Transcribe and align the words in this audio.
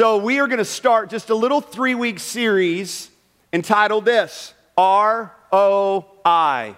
So, 0.00 0.16
we 0.16 0.40
are 0.40 0.46
going 0.46 0.56
to 0.56 0.64
start 0.64 1.10
just 1.10 1.28
a 1.28 1.34
little 1.34 1.60
three 1.60 1.94
week 1.94 2.20
series 2.20 3.10
entitled 3.52 4.06
this 4.06 4.54
ROI. 4.78 6.74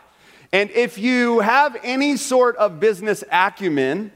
And 0.52 0.70
if 0.72 0.98
you 0.98 1.38
have 1.38 1.76
any 1.84 2.16
sort 2.16 2.56
of 2.56 2.80
business 2.80 3.22
acumen, 3.30 4.10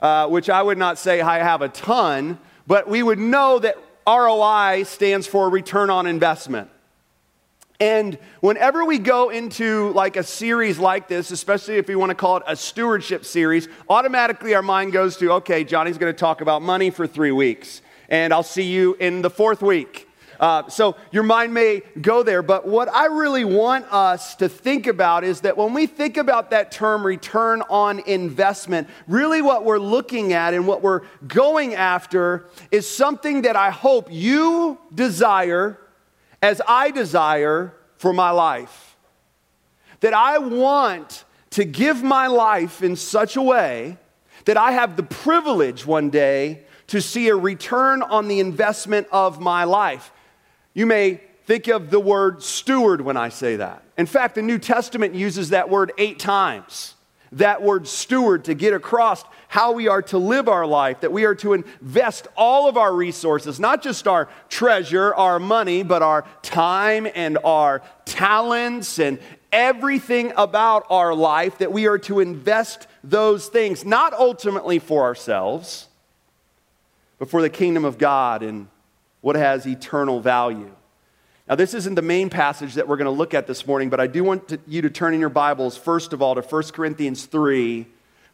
uh, 0.00 0.26
which 0.26 0.50
I 0.50 0.60
would 0.60 0.76
not 0.76 0.98
say 0.98 1.20
I 1.20 1.38
have 1.38 1.62
a 1.62 1.68
ton, 1.68 2.40
but 2.66 2.88
we 2.88 3.00
would 3.00 3.20
know 3.20 3.60
that 3.60 3.76
ROI 4.04 4.82
stands 4.82 5.28
for 5.28 5.48
return 5.48 5.88
on 5.88 6.08
investment. 6.08 6.68
And 7.78 8.18
whenever 8.40 8.84
we 8.84 8.98
go 8.98 9.28
into 9.28 9.92
like 9.92 10.16
a 10.16 10.24
series 10.24 10.80
like 10.80 11.06
this, 11.06 11.30
especially 11.30 11.76
if 11.76 11.86
we 11.86 11.94
want 11.94 12.10
to 12.10 12.16
call 12.16 12.38
it 12.38 12.42
a 12.44 12.56
stewardship 12.56 13.24
series, 13.24 13.68
automatically 13.88 14.52
our 14.56 14.62
mind 14.62 14.90
goes 14.90 15.16
to, 15.18 15.34
okay, 15.34 15.62
Johnny's 15.62 15.96
going 15.96 16.12
to 16.12 16.18
talk 16.18 16.40
about 16.40 16.60
money 16.60 16.90
for 16.90 17.06
three 17.06 17.30
weeks, 17.30 17.82
and 18.08 18.32
I'll 18.32 18.42
see 18.42 18.64
you 18.64 18.94
in 18.94 19.22
the 19.22 19.30
fourth 19.30 19.62
week. 19.62 20.08
Uh, 20.40 20.68
so 20.68 20.96
your 21.10 21.24
mind 21.24 21.52
may 21.52 21.82
go 22.00 22.22
there, 22.22 22.42
but 22.42 22.66
what 22.66 22.88
I 22.88 23.06
really 23.06 23.44
want 23.44 23.86
us 23.92 24.36
to 24.36 24.48
think 24.48 24.86
about 24.86 25.24
is 25.24 25.40
that 25.40 25.56
when 25.56 25.74
we 25.74 25.86
think 25.86 26.16
about 26.16 26.50
that 26.50 26.70
term 26.70 27.04
return 27.04 27.62
on 27.62 27.98
investment, 28.00 28.88
really 29.08 29.42
what 29.42 29.64
we're 29.64 29.80
looking 29.80 30.32
at 30.32 30.54
and 30.54 30.66
what 30.66 30.80
we're 30.80 31.02
going 31.26 31.74
after 31.74 32.46
is 32.70 32.88
something 32.88 33.42
that 33.42 33.56
I 33.56 33.70
hope 33.70 34.12
you 34.12 34.78
desire 34.94 35.78
as 36.40 36.62
I 36.68 36.92
desire 36.92 37.74
for 37.96 38.12
my 38.12 38.30
life. 38.30 38.96
That 40.00 40.14
I 40.14 40.38
want 40.38 41.24
to 41.50 41.64
give 41.64 42.04
my 42.04 42.28
life 42.28 42.80
in 42.80 42.94
such 42.94 43.34
a 43.34 43.42
way 43.42 43.98
that 44.44 44.56
I 44.56 44.70
have 44.70 44.96
the 44.96 45.02
privilege 45.02 45.84
one 45.84 46.10
day 46.10 46.64
to 46.88 47.00
see 47.00 47.28
a 47.28 47.36
return 47.36 48.02
on 48.02 48.28
the 48.28 48.40
investment 48.40 49.06
of 49.12 49.40
my 49.40 49.64
life. 49.64 50.10
You 50.74 50.86
may 50.86 51.20
think 51.44 51.66
of 51.68 51.90
the 51.90 52.00
word 52.00 52.42
steward 52.42 53.00
when 53.00 53.16
I 53.16 53.30
say 53.30 53.56
that. 53.56 53.82
In 53.96 54.06
fact, 54.06 54.34
the 54.34 54.42
New 54.42 54.58
Testament 54.58 55.14
uses 55.14 55.50
that 55.50 55.70
word 55.70 55.92
eight 55.98 56.18
times. 56.18 56.94
That 57.32 57.62
word 57.62 57.86
steward 57.86 58.44
to 58.44 58.54
get 58.54 58.72
across 58.72 59.22
how 59.48 59.72
we 59.72 59.88
are 59.88 60.02
to 60.02 60.18
live 60.18 60.48
our 60.48 60.66
life, 60.66 61.00
that 61.00 61.12
we 61.12 61.24
are 61.24 61.34
to 61.36 61.52
invest 61.54 62.26
all 62.36 62.68
of 62.68 62.76
our 62.76 62.94
resources, 62.94 63.58
not 63.58 63.82
just 63.82 64.08
our 64.08 64.28
treasure, 64.48 65.14
our 65.14 65.38
money, 65.38 65.82
but 65.82 66.02
our 66.02 66.26
time 66.42 67.06
and 67.14 67.38
our 67.44 67.82
talents 68.06 68.98
and 68.98 69.18
everything 69.52 70.32
about 70.36 70.86
our 70.90 71.14
life, 71.14 71.58
that 71.58 71.72
we 71.72 71.86
are 71.86 71.98
to 71.98 72.20
invest 72.20 72.86
those 73.02 73.48
things, 73.48 73.84
not 73.84 74.12
ultimately 74.14 74.78
for 74.78 75.02
ourselves, 75.02 75.87
but 77.18 77.28
for 77.28 77.42
the 77.42 77.50
kingdom 77.50 77.84
of 77.84 77.98
God 77.98 78.42
and 78.42 78.68
what 79.20 79.36
has 79.36 79.66
eternal 79.66 80.20
value. 80.20 80.74
Now, 81.48 81.54
this 81.54 81.74
isn't 81.74 81.94
the 81.94 82.02
main 82.02 82.28
passage 82.28 82.74
that 82.74 82.86
we're 82.86 82.98
going 82.98 83.06
to 83.06 83.10
look 83.10 83.32
at 83.32 83.46
this 83.46 83.66
morning, 83.66 83.88
but 83.88 84.00
I 84.00 84.06
do 84.06 84.22
want 84.22 84.48
to, 84.48 84.60
you 84.66 84.82
to 84.82 84.90
turn 84.90 85.14
in 85.14 85.20
your 85.20 85.30
Bibles, 85.30 85.76
first 85.76 86.12
of 86.12 86.20
all, 86.20 86.34
to 86.34 86.42
1 86.42 86.62
Corinthians 86.74 87.24
3, 87.24 87.86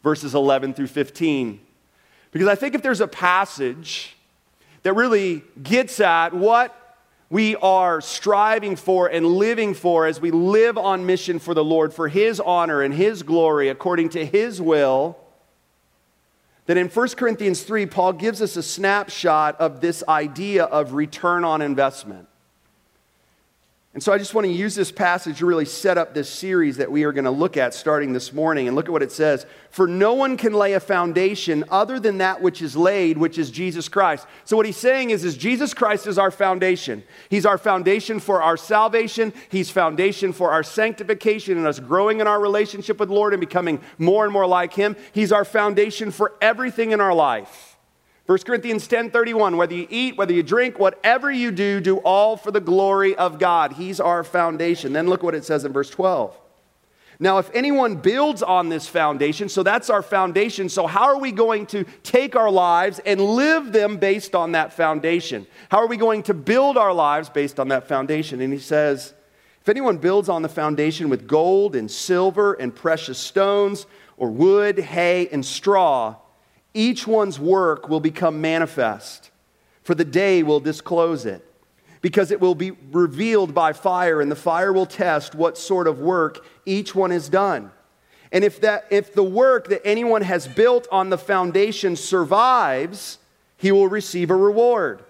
verses 0.02 0.34
11 0.34 0.74
through 0.74 0.88
15. 0.88 1.60
Because 2.32 2.48
I 2.48 2.56
think 2.56 2.74
if 2.74 2.82
there's 2.82 3.00
a 3.00 3.06
passage 3.06 4.16
that 4.82 4.94
really 4.94 5.44
gets 5.62 6.00
at 6.00 6.34
what 6.34 6.80
we 7.30 7.56
are 7.56 8.00
striving 8.00 8.76
for 8.76 9.06
and 9.06 9.24
living 9.24 9.74
for 9.74 10.06
as 10.06 10.20
we 10.20 10.30
live 10.30 10.76
on 10.76 11.06
mission 11.06 11.38
for 11.38 11.54
the 11.54 11.64
Lord, 11.64 11.94
for 11.94 12.08
His 12.08 12.40
honor 12.40 12.82
and 12.82 12.92
His 12.92 13.22
glory, 13.22 13.68
according 13.68 14.10
to 14.10 14.26
His 14.26 14.60
will, 14.60 15.16
that 16.66 16.76
in 16.76 16.88
1 16.88 17.08
Corinthians 17.10 17.62
3, 17.62 17.86
Paul 17.86 18.14
gives 18.14 18.40
us 18.40 18.56
a 18.56 18.62
snapshot 18.62 19.60
of 19.60 19.80
this 19.80 20.02
idea 20.08 20.64
of 20.64 20.94
return 20.94 21.44
on 21.44 21.60
investment. 21.62 22.28
And 23.94 24.02
so 24.02 24.12
I 24.12 24.18
just 24.18 24.34
want 24.34 24.44
to 24.44 24.52
use 24.52 24.74
this 24.74 24.90
passage 24.90 25.38
to 25.38 25.46
really 25.46 25.64
set 25.64 25.96
up 25.98 26.14
this 26.14 26.28
series 26.28 26.78
that 26.78 26.90
we 26.90 27.04
are 27.04 27.12
going 27.12 27.26
to 27.26 27.30
look 27.30 27.56
at 27.56 27.74
starting 27.74 28.12
this 28.12 28.32
morning. 28.32 28.66
And 28.66 28.74
look 28.74 28.86
at 28.86 28.90
what 28.90 29.04
it 29.04 29.12
says 29.12 29.46
For 29.70 29.86
no 29.86 30.14
one 30.14 30.36
can 30.36 30.52
lay 30.52 30.72
a 30.72 30.80
foundation 30.80 31.62
other 31.70 32.00
than 32.00 32.18
that 32.18 32.42
which 32.42 32.60
is 32.60 32.76
laid, 32.76 33.16
which 33.16 33.38
is 33.38 33.52
Jesus 33.52 33.88
Christ. 33.88 34.26
So 34.46 34.56
what 34.56 34.66
he's 34.66 34.76
saying 34.76 35.10
is, 35.10 35.24
is 35.24 35.36
Jesus 35.36 35.72
Christ 35.72 36.08
is 36.08 36.18
our 36.18 36.32
foundation. 36.32 37.04
He's 37.28 37.46
our 37.46 37.56
foundation 37.56 38.18
for 38.18 38.42
our 38.42 38.56
salvation, 38.56 39.32
He's 39.48 39.70
foundation 39.70 40.32
for 40.32 40.50
our 40.50 40.64
sanctification 40.64 41.56
and 41.56 41.66
us 41.66 41.78
growing 41.78 42.18
in 42.18 42.26
our 42.26 42.40
relationship 42.40 42.98
with 42.98 43.10
Lord 43.10 43.32
and 43.32 43.40
becoming 43.40 43.80
more 43.98 44.24
and 44.24 44.32
more 44.32 44.46
like 44.46 44.74
Him. 44.74 44.96
He's 45.12 45.30
our 45.30 45.44
foundation 45.44 46.10
for 46.10 46.32
everything 46.40 46.90
in 46.90 47.00
our 47.00 47.14
life. 47.14 47.73
1 48.26 48.38
Corinthians 48.46 48.88
10:31 48.88 49.56
whether 49.56 49.74
you 49.74 49.86
eat 49.90 50.16
whether 50.16 50.32
you 50.32 50.42
drink 50.42 50.78
whatever 50.78 51.30
you 51.30 51.50
do 51.50 51.80
do 51.80 51.98
all 51.98 52.36
for 52.36 52.50
the 52.50 52.60
glory 52.60 53.14
of 53.16 53.38
God. 53.38 53.74
He's 53.74 54.00
our 54.00 54.24
foundation. 54.24 54.92
Then 54.94 55.08
look 55.08 55.22
what 55.22 55.34
it 55.34 55.44
says 55.44 55.64
in 55.64 55.72
verse 55.72 55.90
12 55.90 56.38
now 57.20 57.38
if 57.38 57.50
anyone 57.54 57.96
builds 57.96 58.42
on 58.42 58.68
this 58.68 58.88
foundation 58.88 59.48
so 59.48 59.62
that's 59.62 59.90
our 59.90 60.02
foundation 60.02 60.68
so 60.68 60.86
how 60.86 61.04
are 61.04 61.18
we 61.18 61.32
going 61.32 61.66
to 61.66 61.84
take 62.02 62.34
our 62.34 62.50
lives 62.50 62.98
and 63.04 63.20
live 63.20 63.72
them 63.72 63.98
based 63.98 64.34
on 64.34 64.52
that 64.52 64.72
foundation? 64.72 65.46
How 65.68 65.78
are 65.78 65.86
we 65.86 65.96
going 65.96 66.22
to 66.24 66.34
build 66.34 66.76
our 66.76 66.92
lives 66.92 67.28
based 67.28 67.60
on 67.60 67.68
that 67.68 67.86
foundation? 67.88 68.40
And 68.40 68.52
he 68.52 68.58
says 68.58 69.12
if 69.60 69.68
anyone 69.68 69.98
builds 69.98 70.28
on 70.28 70.42
the 70.42 70.48
foundation 70.48 71.08
with 71.08 71.26
gold 71.26 71.76
and 71.76 71.90
silver 71.90 72.54
and 72.54 72.74
precious 72.74 73.18
stones 73.18 73.86
or 74.16 74.30
wood 74.30 74.78
hay 74.78 75.28
and 75.28 75.44
straw 75.44 76.16
each 76.74 77.06
one's 77.06 77.38
work 77.38 77.88
will 77.88 78.00
become 78.00 78.40
manifest, 78.40 79.30
for 79.82 79.94
the 79.94 80.04
day 80.04 80.42
will 80.42 80.60
disclose 80.60 81.24
it, 81.24 81.44
because 82.00 82.30
it 82.30 82.40
will 82.40 82.54
be 82.54 82.72
revealed 82.90 83.54
by 83.54 83.72
fire, 83.72 84.20
and 84.20 84.30
the 84.30 84.36
fire 84.36 84.72
will 84.72 84.86
test 84.86 85.34
what 85.34 85.56
sort 85.56 85.86
of 85.86 86.00
work 86.00 86.44
each 86.66 86.94
one 86.94 87.12
has 87.12 87.28
done. 87.28 87.70
And 88.32 88.42
if, 88.42 88.60
that, 88.62 88.86
if 88.90 89.14
the 89.14 89.22
work 89.22 89.68
that 89.68 89.86
anyone 89.86 90.22
has 90.22 90.48
built 90.48 90.88
on 90.90 91.08
the 91.08 91.18
foundation 91.18 91.94
survives, 91.94 93.18
he 93.56 93.70
will 93.70 93.88
receive 93.88 94.30
a 94.30 94.36
reward. 94.36 95.04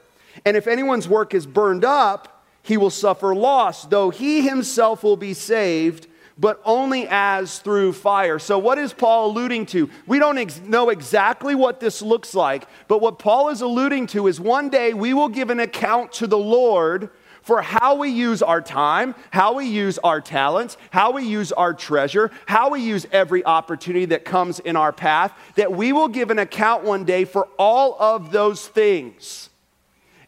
And 0.44 0.56
if 0.56 0.66
anyone's 0.66 1.08
work 1.08 1.32
is 1.32 1.47
burned 1.47 1.84
up, 1.84 2.44
he 2.62 2.76
will 2.76 2.91
suffer 2.91 3.34
loss, 3.34 3.86
though 3.86 4.10
he 4.10 4.42
himself 4.42 5.03
will 5.03 5.16
be 5.16 5.32
saved 5.32 6.06
but 6.37 6.61
only 6.65 7.06
as 7.09 7.59
through 7.59 7.93
fire. 7.93 8.39
So, 8.39 8.59
what 8.59 8.78
is 8.78 8.93
Paul 8.93 9.31
alluding 9.31 9.67
to? 9.67 9.89
We 10.06 10.19
don't 10.19 10.39
ex- 10.39 10.61
know 10.61 10.91
exactly 10.91 11.55
what 11.55 11.81
this 11.81 12.03
looks 12.03 12.34
like, 12.34 12.67
but 12.89 13.00
what 13.00 13.19
Paul 13.19 13.50
is 13.50 13.61
alluding 13.61 14.09
to 14.09 14.27
is 14.27 14.41
one 14.41 14.69
day 14.69 14.95
we 14.95 15.15
will 15.15 15.28
give 15.28 15.50
an 15.50 15.61
account 15.61 16.12
to 16.15 16.27
the 16.27 16.39
Lord 16.39 17.11
for 17.43 17.61
how 17.61 17.95
we 17.95 18.09
use 18.09 18.43
our 18.43 18.62
time, 18.62 19.15
how 19.31 19.53
we 19.53 19.67
use 19.67 19.99
our 19.99 20.21
talents, 20.21 20.78
how 20.91 21.12
we 21.12 21.25
use 21.25 21.53
our 21.53 21.75
treasure, 21.75 22.31
how 22.47 22.71
we 22.71 22.81
use 22.81 23.06
every 23.12 23.45
opportunity 23.45 24.06
that 24.06 24.25
comes 24.25 24.61
in 24.61 24.77
our 24.77 24.93
path, 24.93 25.33
that 25.55 25.71
we 25.71 25.93
will 25.93 26.09
give 26.09 26.31
an 26.31 26.39
account 26.39 26.84
one 26.84 27.05
day 27.05 27.27
for 27.27 27.47
all 27.59 27.97
of 28.01 28.33
those 28.33 28.66
things. 28.66 29.51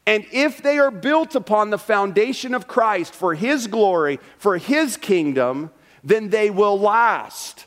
And 0.07 0.27
if 0.31 0.63
they 0.63 0.79
are 0.79 0.91
built 0.91 1.35
upon 1.35 1.71
the 1.71 1.79
foundation 1.79 2.55
of 2.55 2.69
Christ 2.69 3.15
for 3.15 3.35
His 3.35 3.67
glory, 3.67 4.21
for 4.37 4.59
His 4.59 4.99
kingdom, 4.99 5.71
then 6.07 6.31
they 6.31 6.51
will 6.51 6.79
last. 6.79 7.67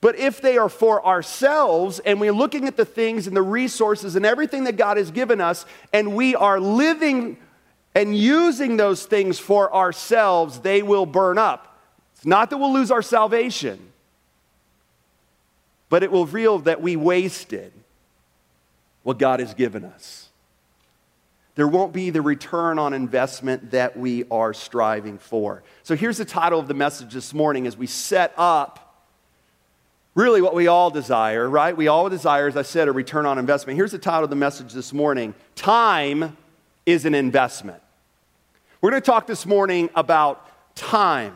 But 0.00 0.18
if 0.18 0.40
they 0.40 0.56
are 0.56 0.70
for 0.70 1.04
ourselves 1.06 1.98
and 1.98 2.18
we're 2.18 2.32
looking 2.32 2.66
at 2.66 2.76
the 2.76 2.86
things 2.86 3.26
and 3.26 3.36
the 3.36 3.42
resources 3.42 4.16
and 4.16 4.24
everything 4.24 4.64
that 4.64 4.76
God 4.76 4.96
has 4.96 5.10
given 5.10 5.40
us, 5.40 5.66
and 5.92 6.16
we 6.16 6.34
are 6.34 6.58
living 6.58 7.36
and 7.94 8.16
using 8.16 8.76
those 8.76 9.04
things 9.04 9.38
for 9.38 9.72
ourselves, 9.72 10.60
they 10.60 10.82
will 10.82 11.06
burn 11.06 11.36
up. 11.38 11.78
It's 12.16 12.26
not 12.26 12.48
that 12.50 12.56
we'll 12.56 12.72
lose 12.72 12.90
our 12.90 13.02
salvation, 13.02 13.78
but 15.90 16.02
it 16.02 16.10
will 16.10 16.24
reveal 16.24 16.60
that 16.60 16.80
we 16.80 16.96
wasted 16.96 17.72
what 19.02 19.18
God 19.18 19.40
has 19.40 19.52
given 19.52 19.84
us 19.84 20.23
there 21.54 21.68
won't 21.68 21.92
be 21.92 22.10
the 22.10 22.22
return 22.22 22.78
on 22.78 22.92
investment 22.94 23.70
that 23.70 23.96
we 23.96 24.24
are 24.30 24.52
striving 24.52 25.18
for. 25.18 25.62
So 25.84 25.94
here's 25.94 26.18
the 26.18 26.24
title 26.24 26.58
of 26.58 26.66
the 26.66 26.74
message 26.74 27.14
this 27.14 27.32
morning 27.32 27.66
as 27.66 27.76
we 27.76 27.86
set 27.86 28.32
up 28.36 28.80
really 30.14 30.42
what 30.42 30.54
we 30.54 30.66
all 30.66 30.90
desire, 30.90 31.48
right? 31.48 31.76
We 31.76 31.88
all 31.88 32.08
desire, 32.08 32.48
as 32.48 32.56
I 32.56 32.62
said, 32.62 32.88
a 32.88 32.92
return 32.92 33.26
on 33.26 33.38
investment. 33.38 33.76
Here's 33.76 33.92
the 33.92 33.98
title 33.98 34.24
of 34.24 34.30
the 34.30 34.36
message 34.36 34.72
this 34.72 34.92
morning 34.92 35.34
Time 35.54 36.36
is 36.86 37.04
an 37.04 37.14
investment. 37.14 37.80
We're 38.80 38.90
going 38.90 39.02
to 39.02 39.06
talk 39.06 39.26
this 39.26 39.46
morning 39.46 39.88
about 39.94 40.46
time. 40.74 41.34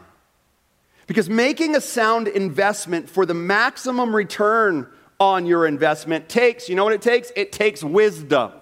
Because 1.07 1.31
making 1.31 1.75
a 1.75 1.81
sound 1.81 2.29
investment 2.29 3.09
for 3.09 3.25
the 3.25 3.33
maximum 3.33 4.15
return 4.15 4.87
on 5.19 5.47
your 5.47 5.67
investment 5.67 6.29
takes, 6.29 6.69
you 6.69 6.75
know 6.75 6.85
what 6.85 6.93
it 6.93 7.01
takes? 7.01 7.33
It 7.35 7.51
takes 7.51 7.83
wisdom. 7.83 8.53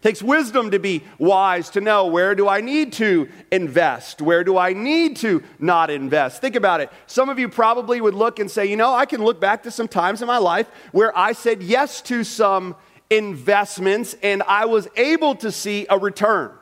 It 0.00 0.08
takes 0.08 0.22
wisdom 0.22 0.70
to 0.70 0.78
be 0.78 1.04
wise 1.18 1.68
to 1.70 1.80
know 1.82 2.06
where 2.06 2.34
do 2.34 2.48
I 2.48 2.62
need 2.62 2.94
to 2.94 3.28
invest? 3.52 4.22
Where 4.22 4.42
do 4.42 4.56
I 4.56 4.72
need 4.72 5.16
to 5.18 5.42
not 5.58 5.90
invest? 5.90 6.40
Think 6.40 6.56
about 6.56 6.80
it. 6.80 6.90
Some 7.06 7.28
of 7.28 7.38
you 7.38 7.50
probably 7.50 8.00
would 8.00 8.14
look 8.14 8.38
and 8.38 8.50
say, 8.50 8.64
you 8.64 8.76
know, 8.76 8.94
I 8.94 9.04
can 9.04 9.22
look 9.22 9.40
back 9.40 9.62
to 9.64 9.70
some 9.70 9.88
times 9.88 10.22
in 10.22 10.26
my 10.26 10.38
life 10.38 10.68
where 10.92 11.16
I 11.16 11.32
said 11.32 11.62
yes 11.62 12.00
to 12.02 12.24
some 12.24 12.76
investments 13.10 14.16
and 14.22 14.42
I 14.44 14.64
was 14.64 14.88
able 14.96 15.34
to 15.36 15.52
see 15.52 15.86
a 15.90 15.98
return. 15.98 16.52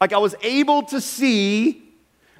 Like 0.00 0.12
I 0.12 0.18
was 0.18 0.34
able 0.42 0.82
to 0.84 1.00
see 1.00 1.84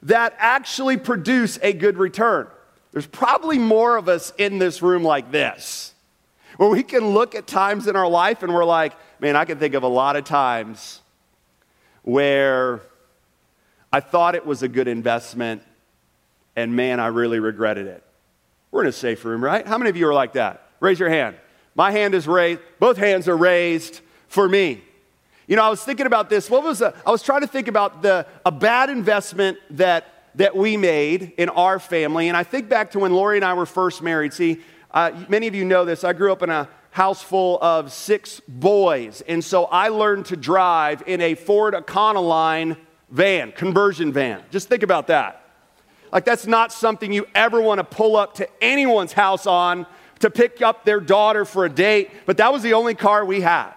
that 0.03 0.35
actually 0.39 0.97
produce 0.97 1.59
a 1.63 1.73
good 1.73 1.99
return. 1.99 2.49
There's 2.93 3.07
probably 3.07 3.59
more 3.59 3.97
of 3.97 4.09
us 4.09 4.33
in 4.39 4.59
this 4.59 4.83
room 4.83 5.03
like 5.03 5.31
this, 5.31 5.95
where 6.57 6.69
we 6.69 6.83
can 6.83 7.09
look 7.09 7.35
at 7.35 7.47
times 7.47 7.87
in 7.87 7.97
our 7.97 8.09
life 8.09 8.43
and 8.43 8.53
we're 8.53 8.65
like, 8.65 8.93
man, 9.21 9.37
I 9.37 9.45
can 9.45 9.59
think 9.59 9.75
of 9.75 9.83
a 9.83 9.89
lot 9.89 10.17
of 10.17 10.25
times 10.25 11.01
where 12.03 12.81
I 13.93 14.01
thought 14.01 14.35
it 14.35 14.47
was 14.47 14.63
a 14.63 14.69
good 14.69 14.89
investment 14.89 15.63
and 16.55 16.75
man, 16.75 17.01
I 17.01 17.09
really 17.09 17.39
regretted 17.39 17.87
it. 17.87 18.03
We're 18.71 18.83
in 18.83 18.89
a 18.89 18.93
safe 18.93 19.25
room, 19.25 19.45
right? 19.45 19.67
How 19.67 19.79
many 19.79 19.91
of 19.91 19.97
you 19.97 20.09
are 20.09 20.15
like 20.15 20.33
that? 20.33 20.69
Raise 20.81 20.99
your 20.99 21.11
hand. 21.11 21.37
My 21.75 21.91
hand 21.91 22.15
is 22.15 22.27
raised, 22.27 22.61
both 22.79 22.97
hands 22.97 23.29
are 23.29 23.37
raised 23.37 24.01
for 24.29 24.49
me. 24.49 24.83
You 25.47 25.57
know, 25.57 25.63
I 25.63 25.69
was 25.69 25.85
thinking 25.85 26.07
about 26.07 26.29
this. 26.29 26.51
What 26.51 26.65
was 26.65 26.83
I 26.83 26.93
was 27.07 27.23
trying 27.23 27.43
to 27.43 27.47
think 27.47 27.69
about 27.69 28.03
the, 28.03 28.27
a 28.45 28.51
bad 28.51 28.91
investment 28.91 29.59
that, 29.71 30.07
that 30.35 30.57
we 30.57 30.77
made 30.77 31.35
in 31.37 31.49
our 31.51 31.79
family. 31.79 32.29
And 32.29 32.37
I 32.37 32.43
think 32.43 32.69
back 32.69 32.91
to 32.93 32.99
when 32.99 33.13
Lori 33.13 33.39
and 33.39 33.45
I 33.45 33.55
were 33.55 33.67
first 33.67 34.03
married. 34.03 34.33
See, 34.33 34.61
uh, 34.91 35.25
many 35.29 35.47
of 35.47 35.55
you 35.55 35.65
know 35.65 35.85
this. 35.85 36.05
I 36.05 36.13
grew 36.13 36.33
up 36.33 36.43
in 36.43 36.51
a 36.51 36.69
house 36.97 37.23
full 37.23 37.59
of 37.61 37.93
six 37.93 38.41
boys. 38.49 39.23
And 39.29 39.45
so 39.45 39.67
I 39.67 39.89
learned 39.89 40.27
to 40.27 40.37
drive 40.37 41.03
in 41.07 41.21
a 41.21 41.35
Ford 41.35 41.75
Econoline 41.75 42.79
van, 43.11 43.53
conversion 43.53 44.13
van. 44.13 44.43
Just 44.51 44.69
think 44.71 44.83
about 44.83 45.09
that. 45.09 45.45
Like, 46.11 46.25
that's 46.25 46.47
not 46.47 46.73
something 46.73 47.13
you 47.13 47.27
ever 47.35 47.61
want 47.61 47.81
to 47.81 47.85
pull 47.85 48.17
up 48.17 48.37
to 48.37 48.49
anyone's 48.65 49.13
house 49.13 49.47
on 49.47 49.87
to 50.21 50.31
pick 50.31 50.63
up 50.63 50.87
their 50.87 51.01
daughter 51.01 51.45
for 51.45 51.67
a 51.67 51.69
date, 51.69 52.11
but 52.25 52.39
that 52.39 52.51
was 52.51 52.63
the 52.63 52.73
only 52.73 52.95
car 52.95 53.27
we 53.27 53.43
had. 53.43 53.75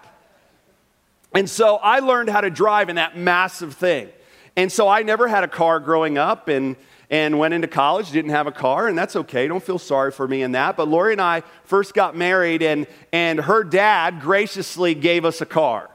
And 1.34 1.48
so 1.48 1.76
I 1.76 1.98
learned 1.98 2.30
how 2.30 2.40
to 2.40 2.48
drive 2.48 2.88
in 2.88 2.96
that 2.96 3.18
massive 3.18 3.74
thing. 3.74 4.08
And 4.56 4.72
so 4.72 4.88
I 4.88 5.02
never 5.02 5.28
had 5.28 5.44
a 5.44 5.48
car 5.48 5.78
growing 5.78 6.16
up 6.16 6.48
and, 6.48 6.76
and 7.10 7.38
went 7.38 7.52
into 7.52 7.66
college, 7.66 8.12
didn't 8.12 8.30
have 8.30 8.46
a 8.46 8.52
car, 8.52 8.86
and 8.86 8.96
that's 8.96 9.16
okay. 9.16 9.48
Don't 9.48 9.62
feel 9.62 9.78
sorry 9.78 10.12
for 10.12 10.28
me 10.28 10.42
in 10.42 10.52
that. 10.52 10.76
But 10.76 10.88
Lori 10.88 11.12
and 11.12 11.20
I 11.20 11.42
first 11.64 11.92
got 11.92 12.16
married, 12.16 12.62
and, 12.62 12.86
and 13.12 13.40
her 13.40 13.64
dad 13.64 14.20
graciously 14.20 14.94
gave 14.94 15.24
us 15.24 15.40
a 15.40 15.46
car. 15.46 15.90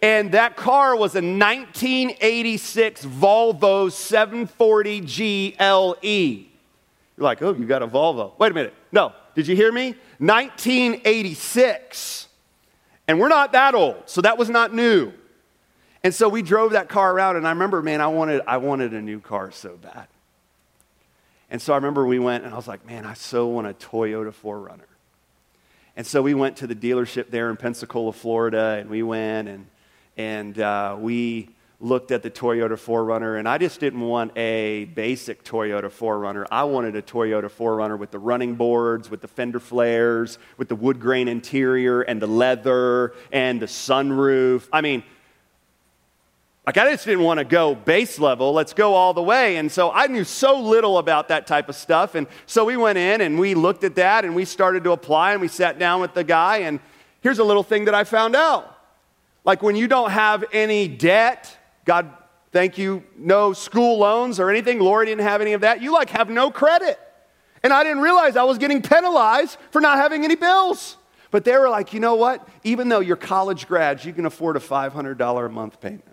And 0.00 0.32
that 0.32 0.56
car 0.56 0.96
was 0.96 1.14
a 1.14 1.20
1986 1.20 3.04
Volvo 3.04 3.92
740 3.92 5.00
GLE. 5.00 6.46
You're 7.16 7.24
like, 7.24 7.42
oh, 7.42 7.54
you 7.54 7.66
got 7.66 7.82
a 7.82 7.86
Volvo. 7.86 8.32
Wait 8.38 8.50
a 8.50 8.54
minute. 8.54 8.74
No, 8.90 9.12
did 9.34 9.46
you 9.46 9.54
hear 9.54 9.70
me? 9.70 9.94
1986. 10.18 12.28
And 13.06 13.20
we're 13.20 13.28
not 13.28 13.52
that 13.52 13.74
old, 13.74 14.04
so 14.06 14.22
that 14.22 14.38
was 14.38 14.48
not 14.48 14.74
new. 14.74 15.12
And 16.04 16.14
so 16.14 16.28
we 16.28 16.42
drove 16.42 16.72
that 16.72 16.88
car 16.88 17.12
around, 17.12 17.36
and 17.36 17.46
I 17.46 17.50
remember, 17.50 17.80
man, 17.80 18.00
I 18.00 18.08
wanted, 18.08 18.42
I 18.46 18.56
wanted 18.56 18.92
a 18.92 19.00
new 19.00 19.20
car 19.20 19.52
so 19.52 19.76
bad. 19.76 20.08
And 21.48 21.62
so 21.62 21.72
I 21.72 21.76
remember 21.76 22.06
we 22.06 22.18
went, 22.18 22.44
and 22.44 22.52
I 22.52 22.56
was 22.56 22.66
like, 22.66 22.84
man, 22.86 23.04
I 23.04 23.14
so 23.14 23.46
want 23.46 23.66
a 23.66 23.74
Toyota 23.74 24.32
4Runner. 24.32 24.80
And 25.96 26.06
so 26.06 26.22
we 26.22 26.34
went 26.34 26.56
to 26.56 26.66
the 26.66 26.74
dealership 26.74 27.30
there 27.30 27.50
in 27.50 27.56
Pensacola, 27.56 28.12
Florida, 28.12 28.78
and 28.80 28.88
we 28.88 29.02
went 29.02 29.48
and, 29.48 29.66
and 30.16 30.58
uh, 30.58 30.96
we 30.98 31.50
looked 31.78 32.10
at 32.10 32.22
the 32.22 32.30
Toyota 32.30 32.72
4Runner, 32.72 33.38
and 33.38 33.48
I 33.48 33.58
just 33.58 33.80
didn't 33.80 34.00
want 34.00 34.36
a 34.38 34.86
basic 34.86 35.44
Toyota 35.44 35.90
4Runner. 35.90 36.46
I 36.50 36.64
wanted 36.64 36.96
a 36.96 37.02
Toyota 37.02 37.50
4Runner 37.50 37.98
with 37.98 38.12
the 38.12 38.18
running 38.18 38.54
boards, 38.54 39.10
with 39.10 39.20
the 39.20 39.28
fender 39.28 39.60
flares, 39.60 40.38
with 40.56 40.68
the 40.68 40.76
wood 40.76 41.00
grain 41.00 41.28
interior, 41.28 42.00
and 42.00 42.22
the 42.22 42.26
leather, 42.26 43.12
and 43.32 43.60
the 43.60 43.66
sunroof. 43.66 44.68
I 44.72 44.80
mean, 44.80 45.02
like, 46.66 46.78
I 46.78 46.90
just 46.90 47.04
didn't 47.04 47.24
want 47.24 47.38
to 47.38 47.44
go 47.44 47.74
base 47.74 48.20
level. 48.20 48.52
Let's 48.52 48.72
go 48.72 48.94
all 48.94 49.14
the 49.14 49.22
way. 49.22 49.56
And 49.56 49.70
so 49.70 49.90
I 49.90 50.06
knew 50.06 50.22
so 50.22 50.60
little 50.60 50.98
about 50.98 51.28
that 51.28 51.48
type 51.48 51.68
of 51.68 51.74
stuff. 51.74 52.14
And 52.14 52.28
so 52.46 52.64
we 52.64 52.76
went 52.76 52.98
in 52.98 53.20
and 53.20 53.36
we 53.38 53.54
looked 53.54 53.82
at 53.82 53.96
that 53.96 54.24
and 54.24 54.36
we 54.36 54.44
started 54.44 54.84
to 54.84 54.92
apply 54.92 55.32
and 55.32 55.40
we 55.40 55.48
sat 55.48 55.80
down 55.80 56.00
with 56.00 56.14
the 56.14 56.22
guy. 56.22 56.58
And 56.58 56.78
here's 57.20 57.40
a 57.40 57.44
little 57.44 57.64
thing 57.64 57.86
that 57.86 57.94
I 57.96 58.04
found 58.04 58.36
out. 58.36 58.78
Like, 59.44 59.60
when 59.60 59.74
you 59.74 59.88
don't 59.88 60.10
have 60.10 60.44
any 60.52 60.86
debt, 60.86 61.56
God, 61.84 62.12
thank 62.52 62.78
you, 62.78 63.02
no 63.16 63.52
school 63.52 63.98
loans 63.98 64.38
or 64.38 64.48
anything. 64.48 64.78
Lori 64.78 65.06
didn't 65.06 65.24
have 65.24 65.40
any 65.40 65.54
of 65.54 65.62
that. 65.62 65.82
You 65.82 65.92
like 65.92 66.10
have 66.10 66.30
no 66.30 66.52
credit. 66.52 67.00
And 67.64 67.72
I 67.72 67.82
didn't 67.82 68.02
realize 68.02 68.36
I 68.36 68.44
was 68.44 68.58
getting 68.58 68.82
penalized 68.82 69.58
for 69.72 69.80
not 69.80 69.98
having 69.98 70.24
any 70.24 70.36
bills. 70.36 70.96
But 71.32 71.44
they 71.44 71.56
were 71.56 71.68
like, 71.68 71.92
you 71.92 71.98
know 71.98 72.14
what? 72.14 72.46
Even 72.62 72.88
though 72.88 73.00
you're 73.00 73.16
college 73.16 73.66
grads, 73.66 74.04
you 74.04 74.12
can 74.12 74.26
afford 74.26 74.56
a 74.56 74.60
$500 74.60 75.46
a 75.46 75.48
month 75.48 75.80
payment. 75.80 76.11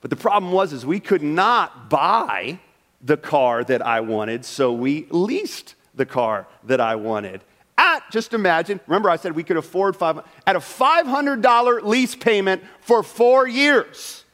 But 0.00 0.10
the 0.10 0.16
problem 0.16 0.52
was 0.52 0.72
is 0.72 0.86
we 0.86 1.00
could 1.00 1.22
not 1.22 1.90
buy 1.90 2.60
the 3.02 3.16
car 3.16 3.64
that 3.64 3.84
I 3.84 4.00
wanted, 4.00 4.44
so 4.44 4.72
we 4.72 5.06
leased 5.10 5.74
the 5.94 6.06
car 6.06 6.46
that 6.64 6.80
I 6.80 6.96
wanted 6.96 7.42
at, 7.80 8.10
just 8.10 8.34
imagine, 8.34 8.78
remember 8.86 9.08
I 9.08 9.16
said 9.16 9.34
we 9.34 9.42
could 9.42 9.56
afford 9.56 9.96
five, 9.96 10.20
at 10.46 10.54
a 10.54 10.60
$500 10.60 11.82
lease 11.82 12.14
payment 12.14 12.62
for 12.80 13.02
four 13.02 13.48
years. 13.48 14.24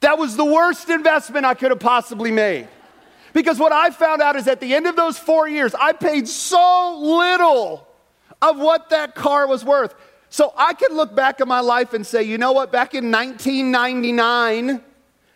That 0.00 0.16
was 0.16 0.36
the 0.36 0.44
worst 0.44 0.88
investment 0.88 1.44
I 1.44 1.54
could 1.54 1.70
have 1.70 1.80
possibly 1.80 2.30
made. 2.30 2.68
Because 3.32 3.58
what 3.58 3.72
I 3.72 3.90
found 3.90 4.22
out 4.22 4.36
is 4.36 4.46
at 4.46 4.60
the 4.60 4.74
end 4.74 4.86
of 4.86 4.94
those 4.94 5.18
four 5.18 5.48
years, 5.48 5.74
I 5.74 5.92
paid 5.92 6.28
so 6.28 6.98
little 7.00 7.86
of 8.40 8.58
what 8.58 8.90
that 8.90 9.14
car 9.14 9.48
was 9.48 9.64
worth. 9.64 9.94
So 10.36 10.52
I 10.54 10.74
can 10.74 10.94
look 10.94 11.14
back 11.16 11.40
at 11.40 11.48
my 11.48 11.60
life 11.60 11.94
and 11.94 12.06
say, 12.06 12.22
you 12.22 12.36
know 12.36 12.52
what, 12.52 12.70
back 12.70 12.92
in 12.92 13.10
1999, 13.10 14.82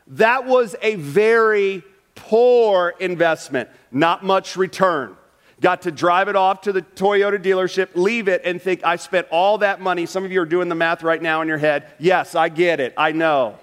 that 0.08 0.44
was 0.44 0.76
a 0.82 0.97
very 0.97 1.82
poor 2.14 2.93
investment, 3.00 3.70
not 3.91 4.23
much 4.23 4.58
return 4.58 5.17
got 5.62 5.82
to 5.82 5.91
drive 5.91 6.29
it 6.29 6.37
off 6.37 6.62
to 6.62 6.73
the 6.73 6.82
Toyota 6.82 7.38
dealership, 7.38 7.91
leave 7.94 8.29
it, 8.29 8.43
and 8.44 8.61
think, 8.61 8.85
I 8.85 8.97
spent 8.97 9.26
all 9.31 9.58
that 9.58 9.81
money. 9.81 10.06
Some 10.06 10.25
of 10.25 10.32
you 10.32 10.41
are 10.41 10.47
doing 10.47 10.69
the 10.69 10.75
math 10.75 11.02
right 11.02 11.20
now 11.20 11.43
in 11.43 11.49
your 11.49 11.58
head. 11.58 11.93
Yes, 11.99 12.35
I 12.35 12.49
get 12.49 12.81
it. 12.81 12.94
I 12.97 13.12
know. 13.12 13.58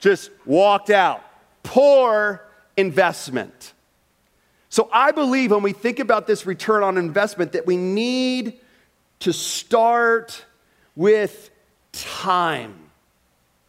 Just 0.00 0.30
walked 0.44 0.90
out. 0.90 1.24
Poor 1.62 2.44
investment. 2.76 3.74
So 4.70 4.88
I 4.92 5.12
believe 5.12 5.52
when 5.52 5.62
we 5.62 5.72
think 5.72 6.00
about 6.00 6.26
this 6.26 6.46
return 6.46 6.82
on 6.82 6.98
investment 6.98 7.52
that 7.52 7.64
we 7.64 7.76
need 7.76 8.60
to 9.20 9.32
start 9.32 10.44
with 10.94 11.50
time 11.92 12.74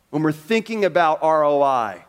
when 0.10 0.24
we're 0.24 0.32
thinking 0.32 0.86
about 0.86 1.22
ROI. 1.22 2.04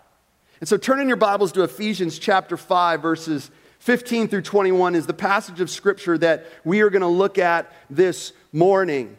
And 0.61 0.69
so 0.69 0.77
turn 0.77 1.01
in 1.01 1.09
your 1.09 1.17
Bibles 1.17 1.53
to 1.53 1.63
Ephesians 1.63 2.19
chapter 2.19 2.57
5, 2.57 3.01
verses 3.01 3.51
15 3.81 4.29
through 4.29 4.43
21 4.43 4.95
is 4.95 5.07
the 5.07 5.15
passage 5.15 5.61
of 5.61 5.71
scripture 5.71 6.19
that 6.19 6.47
we 6.65 6.83
are 6.83 6.91
going 6.91 7.01
to 7.01 7.09
look 7.09 7.39
at 7.39 7.73
this 7.89 8.33
morning. 8.53 9.17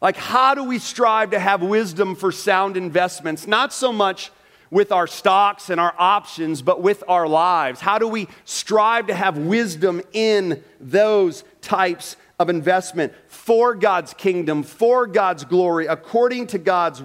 Like, 0.00 0.16
how 0.16 0.56
do 0.56 0.64
we 0.64 0.80
strive 0.80 1.30
to 1.30 1.38
have 1.38 1.62
wisdom 1.62 2.16
for 2.16 2.32
sound 2.32 2.76
investments? 2.76 3.46
Not 3.46 3.72
so 3.72 3.92
much 3.92 4.32
with 4.68 4.90
our 4.90 5.06
stocks 5.06 5.70
and 5.70 5.78
our 5.78 5.94
options, 5.96 6.60
but 6.60 6.82
with 6.82 7.04
our 7.06 7.28
lives. 7.28 7.78
How 7.78 7.98
do 7.98 8.08
we 8.08 8.26
strive 8.44 9.06
to 9.06 9.14
have 9.14 9.38
wisdom 9.38 10.02
in 10.12 10.64
those 10.80 11.44
types 11.62 12.16
of 12.38 12.50
investment 12.50 13.14
for 13.28 13.74
God's 13.74 14.12
kingdom, 14.12 14.62
for 14.62 15.06
God's 15.06 15.44
glory, 15.44 15.86
according 15.86 16.48
to 16.48 16.58
God's 16.58 17.02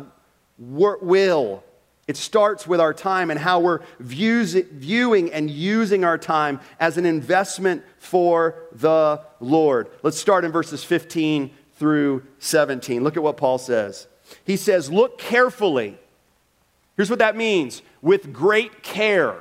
will? 0.58 1.64
It 2.08 2.16
starts 2.16 2.66
with 2.66 2.80
our 2.80 2.94
time 2.94 3.30
and 3.30 3.40
how 3.40 3.60
we're 3.60 3.82
views, 4.00 4.54
viewing 4.54 5.32
and 5.32 5.50
using 5.50 6.06
our 6.06 6.18
time 6.18 6.62
as 6.80 6.98
an 6.98 7.06
investment 7.06 7.84
for 7.98 8.56
the 8.72 9.22
Lord. 9.42 9.90
Let's 10.04 10.18
start 10.18 10.46
in 10.46 10.52
verses 10.54 10.86
15 10.86 11.52
through 11.74 12.24
17. 12.40 13.04
Look 13.04 13.18
at 13.18 13.24
what 13.24 13.36
Paul 13.36 13.58
says. 13.58 14.08
He 14.46 14.56
says, 14.56 14.90
Look 14.90 15.18
carefully. 15.18 15.98
Here's 16.96 17.10
what 17.10 17.20
that 17.20 17.36
means 17.36 17.82
with 18.02 18.32
great 18.32 18.84
care, 18.84 19.36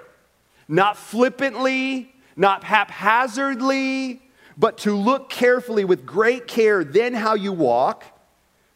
not 0.66 0.96
flippantly, 0.96 2.12
not 2.36 2.64
haphazardly, 2.64 4.20
but 4.56 4.78
to 4.78 4.94
look 4.94 5.30
carefully 5.30 5.84
with 5.84 6.06
great 6.06 6.46
care, 6.46 6.84
then 6.84 7.14
how 7.14 7.34
you 7.34 7.52
walk 7.52 8.04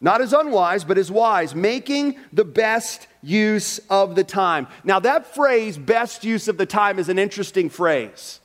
not 0.01 0.23
as 0.23 0.33
unwise, 0.33 0.85
but 0.85 0.97
as 0.97 1.11
wise, 1.11 1.55
making 1.55 2.19
the 2.33 2.45
best 2.45 3.07
use 3.23 3.79
of 3.91 4.15
the 4.15 4.25
time. 4.25 4.67
Now, 4.83 4.99
that 5.01 5.35
phrase, 5.35 5.77
best 5.77 6.25
use 6.25 6.49
of 6.49 6.57
the 6.57 6.65
time, 6.65 6.99
is 6.99 7.11
an 7.11 7.19
interesting 7.19 7.69
phrase. 7.69 8.41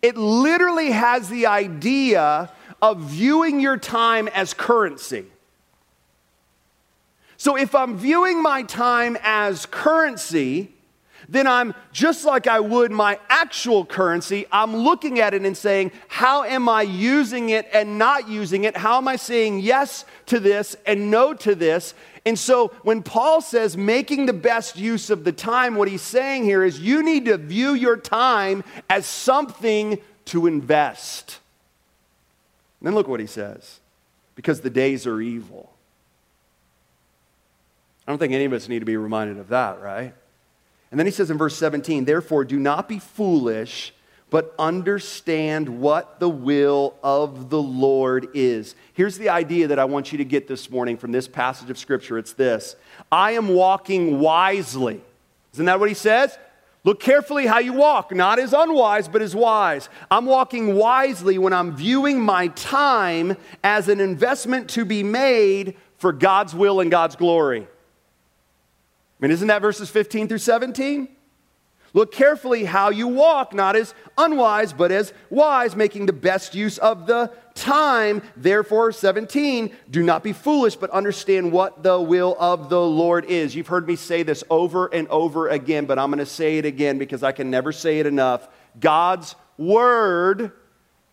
It 0.00 0.16
literally 0.16 0.92
has 0.92 1.28
the 1.28 1.46
idea 1.46 2.52
of 2.80 3.00
viewing 3.00 3.58
your 3.58 3.76
time 3.76 4.28
as 4.28 4.54
currency. 4.54 5.26
So, 7.36 7.56
if 7.56 7.74
I'm 7.74 7.98
viewing 7.98 8.40
my 8.40 8.62
time 8.62 9.18
as 9.22 9.66
currency, 9.66 10.72
then 11.32 11.46
I'm 11.46 11.74
just 11.92 12.26
like 12.26 12.46
I 12.46 12.60
would 12.60 12.92
my 12.92 13.18
actual 13.30 13.86
currency. 13.86 14.46
I'm 14.52 14.76
looking 14.76 15.18
at 15.18 15.32
it 15.32 15.42
and 15.42 15.56
saying, 15.56 15.92
how 16.08 16.44
am 16.44 16.68
I 16.68 16.82
using 16.82 17.48
it 17.48 17.66
and 17.72 17.98
not 17.98 18.28
using 18.28 18.64
it? 18.64 18.76
How 18.76 18.98
am 18.98 19.08
I 19.08 19.16
saying 19.16 19.60
yes 19.60 20.04
to 20.26 20.38
this 20.38 20.76
and 20.84 21.10
no 21.10 21.32
to 21.32 21.54
this? 21.54 21.94
And 22.26 22.38
so 22.38 22.68
when 22.82 23.02
Paul 23.02 23.40
says 23.40 23.78
making 23.78 24.26
the 24.26 24.34
best 24.34 24.76
use 24.76 25.08
of 25.08 25.24
the 25.24 25.32
time, 25.32 25.74
what 25.74 25.88
he's 25.88 26.02
saying 26.02 26.44
here 26.44 26.62
is 26.62 26.78
you 26.78 27.02
need 27.02 27.24
to 27.24 27.38
view 27.38 27.72
your 27.72 27.96
time 27.96 28.62
as 28.90 29.06
something 29.06 29.98
to 30.26 30.46
invest. 30.46 31.38
And 32.78 32.88
then 32.88 32.94
look 32.94 33.08
what 33.08 33.20
he 33.20 33.26
says 33.26 33.80
because 34.34 34.60
the 34.60 34.70
days 34.70 35.06
are 35.06 35.20
evil. 35.20 35.72
I 38.06 38.12
don't 38.12 38.18
think 38.18 38.34
any 38.34 38.44
of 38.44 38.52
us 38.52 38.68
need 38.68 38.80
to 38.80 38.84
be 38.84 38.98
reminded 38.98 39.38
of 39.38 39.48
that, 39.48 39.80
right? 39.80 40.12
And 40.92 40.98
then 40.98 41.06
he 41.06 41.10
says 41.10 41.30
in 41.30 41.38
verse 41.38 41.56
17, 41.56 42.04
therefore, 42.04 42.44
do 42.44 42.60
not 42.60 42.86
be 42.86 42.98
foolish, 42.98 43.94
but 44.28 44.54
understand 44.58 45.80
what 45.80 46.20
the 46.20 46.28
will 46.28 46.94
of 47.02 47.48
the 47.48 47.60
Lord 47.60 48.28
is. 48.34 48.74
Here's 48.92 49.16
the 49.16 49.30
idea 49.30 49.68
that 49.68 49.78
I 49.78 49.86
want 49.86 50.12
you 50.12 50.18
to 50.18 50.24
get 50.24 50.46
this 50.46 50.70
morning 50.70 50.98
from 50.98 51.10
this 51.10 51.26
passage 51.26 51.70
of 51.70 51.78
Scripture 51.78 52.18
it's 52.18 52.34
this 52.34 52.76
I 53.10 53.32
am 53.32 53.48
walking 53.48 54.20
wisely. 54.20 55.00
Isn't 55.54 55.64
that 55.64 55.80
what 55.80 55.88
he 55.88 55.94
says? 55.94 56.38
Look 56.84 57.00
carefully 57.00 57.46
how 57.46 57.58
you 57.58 57.72
walk, 57.72 58.12
not 58.12 58.38
as 58.38 58.52
unwise, 58.52 59.08
but 59.08 59.22
as 59.22 59.34
wise. 59.34 59.88
I'm 60.10 60.26
walking 60.26 60.74
wisely 60.74 61.38
when 61.38 61.52
I'm 61.52 61.74
viewing 61.74 62.20
my 62.20 62.48
time 62.48 63.36
as 63.62 63.88
an 63.88 64.00
investment 64.00 64.68
to 64.70 64.84
be 64.84 65.02
made 65.02 65.76
for 65.96 66.12
God's 66.12 66.54
will 66.54 66.80
and 66.80 66.90
God's 66.90 67.16
glory. 67.16 67.68
Mean, 69.22 69.30
isn't 69.30 69.48
that 69.48 69.62
verses 69.62 69.88
15 69.88 70.26
through 70.26 70.38
17? 70.38 71.08
Look 71.94 72.10
carefully 72.10 72.64
how 72.64 72.90
you 72.90 73.06
walk, 73.06 73.54
not 73.54 73.76
as 73.76 73.94
unwise, 74.18 74.72
but 74.72 74.90
as 74.90 75.12
wise, 75.30 75.76
making 75.76 76.06
the 76.06 76.12
best 76.12 76.56
use 76.56 76.76
of 76.78 77.06
the 77.06 77.30
time. 77.54 78.22
Therefore, 78.36 78.90
17, 78.90 79.76
do 79.90 80.02
not 80.02 80.24
be 80.24 80.32
foolish, 80.32 80.74
but 80.74 80.90
understand 80.90 81.52
what 81.52 81.84
the 81.84 82.00
will 82.00 82.36
of 82.40 82.68
the 82.68 82.80
Lord 82.80 83.26
is. 83.26 83.54
You've 83.54 83.68
heard 83.68 83.86
me 83.86 83.94
say 83.94 84.24
this 84.24 84.42
over 84.50 84.86
and 84.86 85.06
over 85.06 85.48
again, 85.48 85.84
but 85.84 86.00
I'm 86.00 86.10
going 86.10 86.18
to 86.18 86.26
say 86.26 86.58
it 86.58 86.64
again 86.64 86.98
because 86.98 87.22
I 87.22 87.30
can 87.30 87.48
never 87.48 87.70
say 87.70 88.00
it 88.00 88.06
enough. 88.06 88.48
God's 88.80 89.36
word 89.56 90.50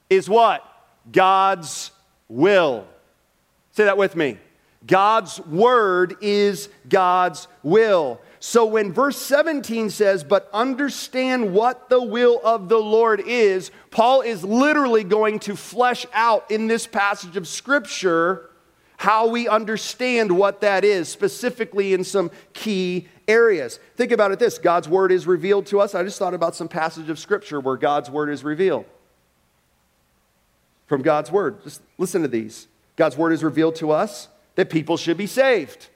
is 0.10 0.28
what? 0.28 0.64
God's 1.12 1.92
will. 2.28 2.88
Say 3.74 3.84
that 3.84 3.98
with 3.98 4.16
me. 4.16 4.40
God's 4.86 5.40
word 5.42 6.16
is 6.22 6.70
God's 6.88 7.48
will. 7.64 8.22
So 8.40 8.66
when 8.66 8.94
verse 8.94 9.18
17 9.18 9.90
says, 9.90 10.24
but 10.24 10.50
understand 10.54 11.54
what 11.54 11.90
the 11.90 12.02
will 12.02 12.40
of 12.44 12.70
the 12.70 12.78
Lord 12.78 13.22
is, 13.26 13.72
Paul 13.92 14.22
is 14.22 14.44
literally 14.44 15.04
going 15.04 15.40
to 15.40 15.58
flesh 15.58 16.06
out 16.14 16.50
in 16.50 16.68
this 16.68 16.88
passage 16.88 17.36
of 17.36 17.48
Scripture 17.48 18.50
how 18.96 19.28
we 19.28 19.48
understand 19.48 20.32
what 20.32 20.62
that 20.62 20.84
is, 20.84 21.10
specifically 21.10 21.94
in 21.94 22.04
some 22.04 22.32
key 22.54 23.08
areas. 23.28 23.80
Think 23.96 24.12
about 24.12 24.32
it 24.32 24.40
this 24.40 24.58
God's 24.58 24.88
word 24.88 25.12
is 25.12 25.28
revealed 25.28 25.66
to 25.68 25.82
us. 25.82 25.94
I 25.94 26.04
just 26.04 26.20
thought 26.20 26.34
about 26.34 26.56
some 26.56 26.68
passage 26.70 27.10
of 27.10 27.20
Scripture 27.20 27.60
where 27.60 27.78
God's 27.78 28.10
word 28.10 28.30
is 28.30 28.44
revealed. 28.44 28.86
From 30.88 31.02
God's 31.02 31.32
word. 31.32 31.64
Just 31.64 31.82
listen 31.98 32.22
to 32.24 32.28
these. 32.28 32.68
God's 32.96 33.16
word 33.16 33.32
is 33.32 33.44
revealed 33.44 33.76
to 33.78 33.92
us 33.92 34.30
that 34.60 34.70
people 34.70 34.98
should 34.98 35.16
be 35.16 35.26
saved. 35.26 35.88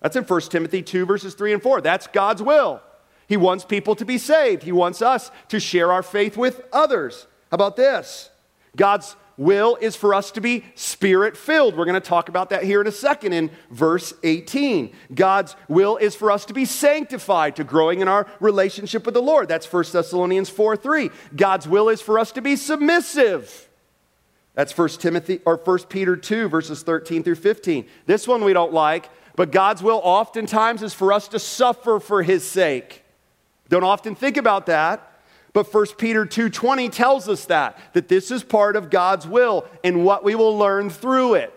That's 0.00 0.14
in 0.14 0.22
1 0.22 0.40
Timothy 0.42 0.82
2, 0.82 1.04
verses 1.04 1.34
3 1.34 1.54
and 1.54 1.60
4. 1.60 1.80
That's 1.80 2.06
God's 2.06 2.40
will. 2.40 2.80
He 3.26 3.36
wants 3.36 3.64
people 3.64 3.96
to 3.96 4.04
be 4.04 4.18
saved, 4.18 4.62
He 4.62 4.70
wants 4.70 5.02
us 5.02 5.32
to 5.48 5.58
share 5.58 5.92
our 5.92 6.04
faith 6.04 6.36
with 6.36 6.62
others. 6.72 7.26
How 7.50 7.56
about 7.56 7.74
this? 7.74 8.30
God's 8.76 9.16
will 9.36 9.74
is 9.80 9.96
for 9.96 10.14
us 10.14 10.30
to 10.30 10.40
be 10.40 10.62
spirit 10.76 11.36
filled. 11.36 11.76
We're 11.76 11.86
going 11.86 12.00
to 12.00 12.08
talk 12.08 12.28
about 12.28 12.50
that 12.50 12.62
here 12.62 12.80
in 12.80 12.86
a 12.86 12.92
second 12.92 13.32
in 13.32 13.50
verse 13.68 14.14
18. 14.22 14.94
God's 15.12 15.56
will 15.66 15.96
is 15.96 16.14
for 16.14 16.30
us 16.30 16.44
to 16.44 16.54
be 16.54 16.64
sanctified, 16.64 17.56
to 17.56 17.64
growing 17.64 18.00
in 18.00 18.06
our 18.06 18.28
relationship 18.38 19.04
with 19.04 19.14
the 19.14 19.20
Lord. 19.20 19.48
That's 19.48 19.72
1 19.72 19.86
Thessalonians 19.90 20.50
4 20.50 20.76
3. 20.76 21.10
God's 21.34 21.66
will 21.66 21.88
is 21.88 22.00
for 22.00 22.20
us 22.20 22.30
to 22.30 22.40
be 22.40 22.54
submissive. 22.54 23.68
That's 24.54 24.76
1 24.76 24.88
Timothy 24.90 25.40
or 25.44 25.56
1 25.56 25.78
Peter 25.88 26.16
2 26.16 26.48
verses 26.48 26.82
13 26.82 27.22
through 27.22 27.34
15. 27.34 27.86
This 28.06 28.28
one 28.28 28.44
we 28.44 28.52
don't 28.52 28.72
like, 28.72 29.10
but 29.36 29.50
God's 29.50 29.82
will 29.82 30.00
oftentimes 30.02 30.82
is 30.82 30.94
for 30.94 31.12
us 31.12 31.28
to 31.28 31.38
suffer 31.38 31.98
for 31.98 32.22
his 32.22 32.48
sake. 32.48 33.02
Don't 33.68 33.84
often 33.84 34.14
think 34.14 34.36
about 34.36 34.66
that. 34.66 35.10
But 35.52 35.72
1 35.72 35.98
Peter 35.98 36.26
2:20 36.26 36.88
tells 36.90 37.28
us 37.28 37.44
that 37.46 37.78
that 37.92 38.08
this 38.08 38.30
is 38.30 38.42
part 38.42 38.76
of 38.76 38.90
God's 38.90 39.26
will 39.26 39.64
and 39.82 40.04
what 40.04 40.24
we 40.24 40.34
will 40.34 40.58
learn 40.58 40.90
through 40.90 41.34
it. 41.34 41.54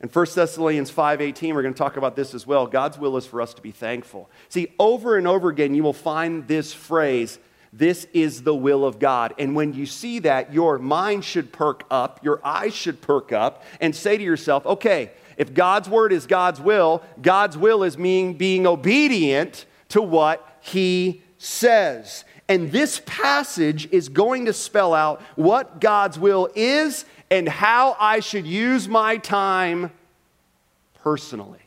In 0.00 0.08
1 0.08 0.34
Thessalonians 0.34 0.90
5:18 0.90 1.54
we're 1.54 1.62
going 1.62 1.74
to 1.74 1.78
talk 1.78 1.96
about 1.96 2.16
this 2.16 2.34
as 2.34 2.46
well. 2.46 2.66
God's 2.66 2.98
will 2.98 3.16
is 3.16 3.24
for 3.26 3.40
us 3.40 3.54
to 3.54 3.62
be 3.62 3.70
thankful. 3.70 4.28
See, 4.48 4.74
over 4.78 5.16
and 5.16 5.28
over 5.28 5.48
again 5.48 5.74
you 5.74 5.84
will 5.84 5.92
find 5.92 6.46
this 6.48 6.72
phrase 6.72 7.38
this 7.72 8.06
is 8.12 8.42
the 8.42 8.54
will 8.54 8.84
of 8.84 8.98
God. 8.98 9.34
And 9.38 9.54
when 9.54 9.74
you 9.74 9.86
see 9.86 10.18
that, 10.20 10.52
your 10.52 10.78
mind 10.78 11.24
should 11.24 11.52
perk 11.52 11.84
up, 11.90 12.24
your 12.24 12.40
eyes 12.44 12.74
should 12.74 13.00
perk 13.00 13.32
up, 13.32 13.64
and 13.80 13.94
say 13.94 14.16
to 14.16 14.22
yourself, 14.22 14.64
okay, 14.66 15.10
if 15.36 15.52
God's 15.52 15.88
word 15.88 16.12
is 16.12 16.26
God's 16.26 16.60
will, 16.60 17.02
God's 17.20 17.58
will 17.58 17.82
is 17.82 17.96
being, 17.96 18.34
being 18.34 18.66
obedient 18.66 19.66
to 19.90 20.00
what 20.00 20.58
he 20.60 21.22
says. 21.38 22.24
And 22.48 22.70
this 22.72 23.02
passage 23.04 23.88
is 23.92 24.08
going 24.08 24.46
to 24.46 24.52
spell 24.52 24.94
out 24.94 25.20
what 25.34 25.80
God's 25.80 26.18
will 26.18 26.48
is 26.54 27.04
and 27.30 27.48
how 27.48 27.96
I 27.98 28.20
should 28.20 28.46
use 28.46 28.88
my 28.88 29.16
time 29.16 29.90
personally. 31.02 31.58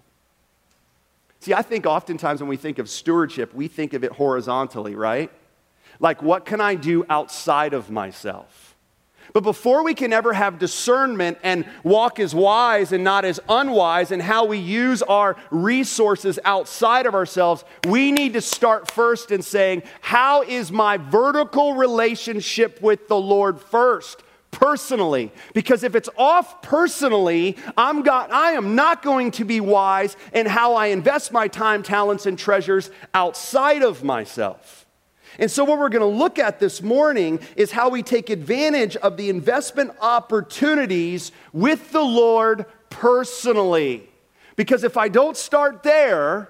See, 1.41 1.53
I 1.53 1.61
think 1.61 1.85
oftentimes 1.85 2.41
when 2.41 2.49
we 2.49 2.57
think 2.57 2.79
of 2.79 2.89
stewardship, 2.89 3.53
we 3.53 3.67
think 3.67 3.93
of 3.93 4.03
it 4.03 4.11
horizontally, 4.11 4.95
right? 4.95 5.31
Like, 5.99 6.21
what 6.21 6.45
can 6.45 6.61
I 6.61 6.75
do 6.75 7.05
outside 7.09 7.73
of 7.73 7.89
myself? 7.89 8.69
But 9.33 9.43
before 9.43 9.83
we 9.83 9.93
can 9.93 10.11
ever 10.11 10.33
have 10.33 10.57
discernment 10.57 11.37
and 11.43 11.65
walk 11.83 12.19
as 12.19 12.33
wise 12.33 12.91
and 12.91 13.03
not 13.03 13.25
as 13.25 13.39
unwise 13.47 14.11
and 14.11 14.21
how 14.21 14.45
we 14.45 14.57
use 14.57 15.01
our 15.03 15.35
resources 15.51 16.39
outside 16.45 17.05
of 17.05 17.13
ourselves, 17.13 17.63
we 17.87 18.11
need 18.11 18.33
to 18.33 18.41
start 18.41 18.89
first 18.89 19.31
in 19.31 19.41
saying, 19.41 19.83
How 20.01 20.41
is 20.41 20.71
my 20.71 20.97
vertical 20.97 21.75
relationship 21.75 22.81
with 22.81 23.07
the 23.07 23.19
Lord 23.19 23.61
first? 23.61 24.23
Personally, 24.51 25.31
because 25.53 25.83
if 25.83 25.95
it's 25.95 26.09
off 26.17 26.63
personally, 26.63 27.55
I'm 27.77 28.01
got, 28.01 28.31
I 28.31 28.53
am 28.53 28.73
not 28.73 29.03
going 29.03 29.29
to 29.31 29.45
be 29.45 29.61
wise 29.61 30.17
in 30.33 30.47
how 30.47 30.73
I 30.73 30.87
invest 30.87 31.31
my 31.31 31.47
time, 31.47 31.83
talents, 31.83 32.25
and 32.25 32.37
treasures 32.37 32.89
outside 33.13 33.83
of 33.83 34.03
myself. 34.03 34.78
And 35.39 35.49
so, 35.49 35.63
what 35.63 35.79
we're 35.79 35.89
going 35.89 36.01
to 36.01 36.17
look 36.19 36.37
at 36.37 36.59
this 36.59 36.81
morning 36.81 37.39
is 37.55 37.71
how 37.71 37.87
we 37.87 38.03
take 38.03 38.29
advantage 38.29 38.97
of 38.97 39.15
the 39.15 39.29
investment 39.29 39.91
opportunities 40.01 41.31
with 41.53 41.93
the 41.93 42.01
Lord 42.01 42.65
personally. 42.89 44.09
Because 44.57 44.83
if 44.83 44.97
I 44.97 45.07
don't 45.07 45.37
start 45.37 45.81
there, 45.81 46.49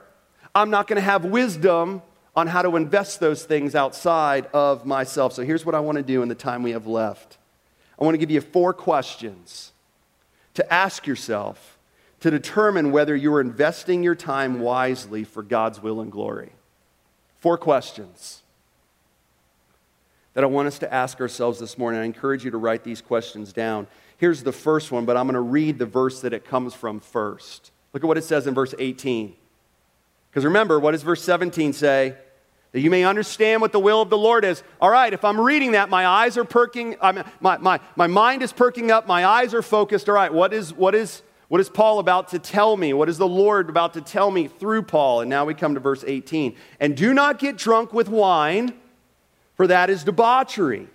I'm 0.56 0.72
not 0.72 0.88
going 0.88 0.96
to 0.96 1.04
have 1.04 1.24
wisdom 1.24 2.02
on 2.36 2.48
how 2.48 2.64
to 2.64 2.76
invest 2.76 3.20
those 3.20 3.44
things 3.44 3.76
outside 3.76 4.48
of 4.54 4.88
myself. 4.88 5.34
So, 5.34 5.44
here's 5.44 5.68
what 5.68 5.76
I 5.76 5.80
want 5.82 5.98
to 5.98 6.04
do 6.04 6.24
in 6.24 6.28
the 6.28 6.36
time 6.36 6.64
we 6.64 6.72
have 6.72 6.88
left 6.88 7.38
I 8.00 8.04
want 8.04 8.16
to 8.16 8.20
give 8.20 8.32
you 8.32 8.42
four 8.42 8.74
questions 8.74 9.72
to 10.56 10.74
ask 10.74 11.06
yourself 11.06 11.78
to 12.22 12.32
determine 12.32 12.92
whether 12.92 13.16
you're 13.16 13.40
investing 13.40 14.02
your 14.02 14.16
time 14.16 14.60
wisely 14.60 15.24
for 15.24 15.44
God's 15.44 15.80
will 15.80 16.02
and 16.02 16.12
glory. 16.12 16.54
Four 17.38 17.60
questions 17.60 18.42
that 20.40 20.46
I 20.46 20.48
want 20.48 20.70
us 20.70 20.80
to 20.80 20.94
ask 20.94 21.20
ourselves 21.20 21.60
this 21.60 21.78
morning. 21.78 22.00
I 22.00 22.06
encourage 22.06 22.46
you 22.46 22.52
to 22.52 22.58
write 22.58 22.86
these 22.86 23.02
questions 23.02 23.52
down. 23.52 23.88
Here's 24.16 24.42
the 24.42 24.54
first 24.54 24.90
one, 24.90 25.04
but 25.04 25.18
I'm 25.18 25.26
going 25.26 25.34
to 25.34 25.42
read 25.42 25.78
the 25.78 25.86
verse 25.86 26.22
that 26.22 26.32
it 26.32 26.46
comes 26.46 26.74
from 26.74 27.02
first. 27.02 27.72
Look 27.92 28.06
at 28.06 28.08
what 28.08 28.18
it 28.18 28.24
says 28.24 28.48
in 28.48 28.54
verse 28.54 28.74
18. 28.80 29.36
Because 30.32 30.46
remember, 30.46 30.80
what 30.80 30.92
does 30.92 31.04
verse 31.04 31.22
17 31.24 31.74
say? 31.74 32.16
That 32.72 32.80
you 32.80 32.90
may 32.90 33.04
understand 33.04 33.60
what 33.60 33.74
the 33.74 33.82
will 33.82 34.02
of 34.02 34.10
the 34.10 34.18
Lord 34.18 34.46
is. 34.46 34.64
All 34.80 34.90
right, 34.90 35.12
if 35.12 35.26
I'm 35.26 35.42
reading 35.42 35.74
that, 35.74 35.90
my 35.90 36.08
eyes 36.08 36.38
are 36.38 36.46
perking, 36.46 36.96
I'm, 37.02 37.22
my, 37.42 37.58
my, 37.58 37.82
my 37.98 38.08
mind 38.08 38.42
is 38.42 38.54
perking 38.54 38.92
up, 38.92 39.08
my 39.08 39.26
eyes 39.26 39.54
are 39.54 39.62
focused. 39.62 40.08
All 40.08 40.16
right, 40.16 40.34
what 40.34 40.54
is, 40.54 40.74
what, 40.74 40.96
is, 40.96 41.22
what 41.50 41.60
is 41.60 41.68
Paul 41.68 42.00
about 42.00 42.30
to 42.30 42.40
tell 42.40 42.78
me? 42.78 42.94
What 42.94 43.10
is 43.10 43.18
the 43.18 43.28
Lord 43.28 43.70
about 43.70 43.94
to 43.96 44.02
tell 44.02 44.32
me 44.32 44.48
through 44.48 44.84
Paul? 44.84 45.20
And 45.20 45.30
now 45.30 45.44
we 45.44 45.54
come 45.54 45.74
to 45.74 45.82
verse 45.82 46.06
18. 46.08 46.56
And 46.80 46.96
do 46.96 47.14
not 47.14 47.40
get 47.40 47.58
drunk 47.58 47.92
with 47.92 48.08
wine 48.08 48.74
for 49.60 49.68
that 49.68 49.90
is 49.90 50.06
debauchery, 50.06 50.88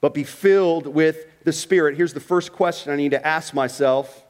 but 0.00 0.12
be 0.12 0.24
filled 0.24 0.88
with 0.88 1.24
the 1.44 1.52
Spirit. 1.52 1.96
Here's 1.96 2.12
the 2.12 2.18
first 2.18 2.50
question 2.50 2.92
I 2.92 2.96
need 2.96 3.12
to 3.12 3.24
ask 3.24 3.54
myself 3.54 4.24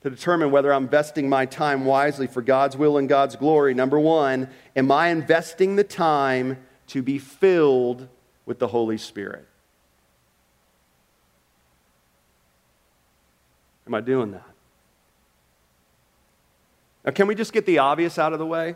to 0.00 0.08
determine 0.08 0.50
whether 0.50 0.72
I'm 0.72 0.84
investing 0.84 1.28
my 1.28 1.44
time 1.44 1.84
wisely 1.84 2.26
for 2.26 2.40
God's 2.40 2.74
will 2.74 2.96
and 2.96 3.06
God's 3.06 3.36
glory. 3.36 3.74
Number 3.74 4.00
one, 4.00 4.48
am 4.74 4.90
I 4.90 5.08
investing 5.08 5.76
the 5.76 5.84
time 5.84 6.56
to 6.86 7.02
be 7.02 7.18
filled 7.18 8.08
with 8.46 8.58
the 8.58 8.68
Holy 8.68 8.96
Spirit? 8.96 9.46
Am 13.86 13.92
I 13.92 14.00
doing 14.00 14.30
that? 14.30 14.50
Now, 17.04 17.12
can 17.12 17.26
we 17.26 17.34
just 17.34 17.52
get 17.52 17.66
the 17.66 17.76
obvious 17.76 18.18
out 18.18 18.32
of 18.32 18.38
the 18.38 18.46
way? 18.46 18.74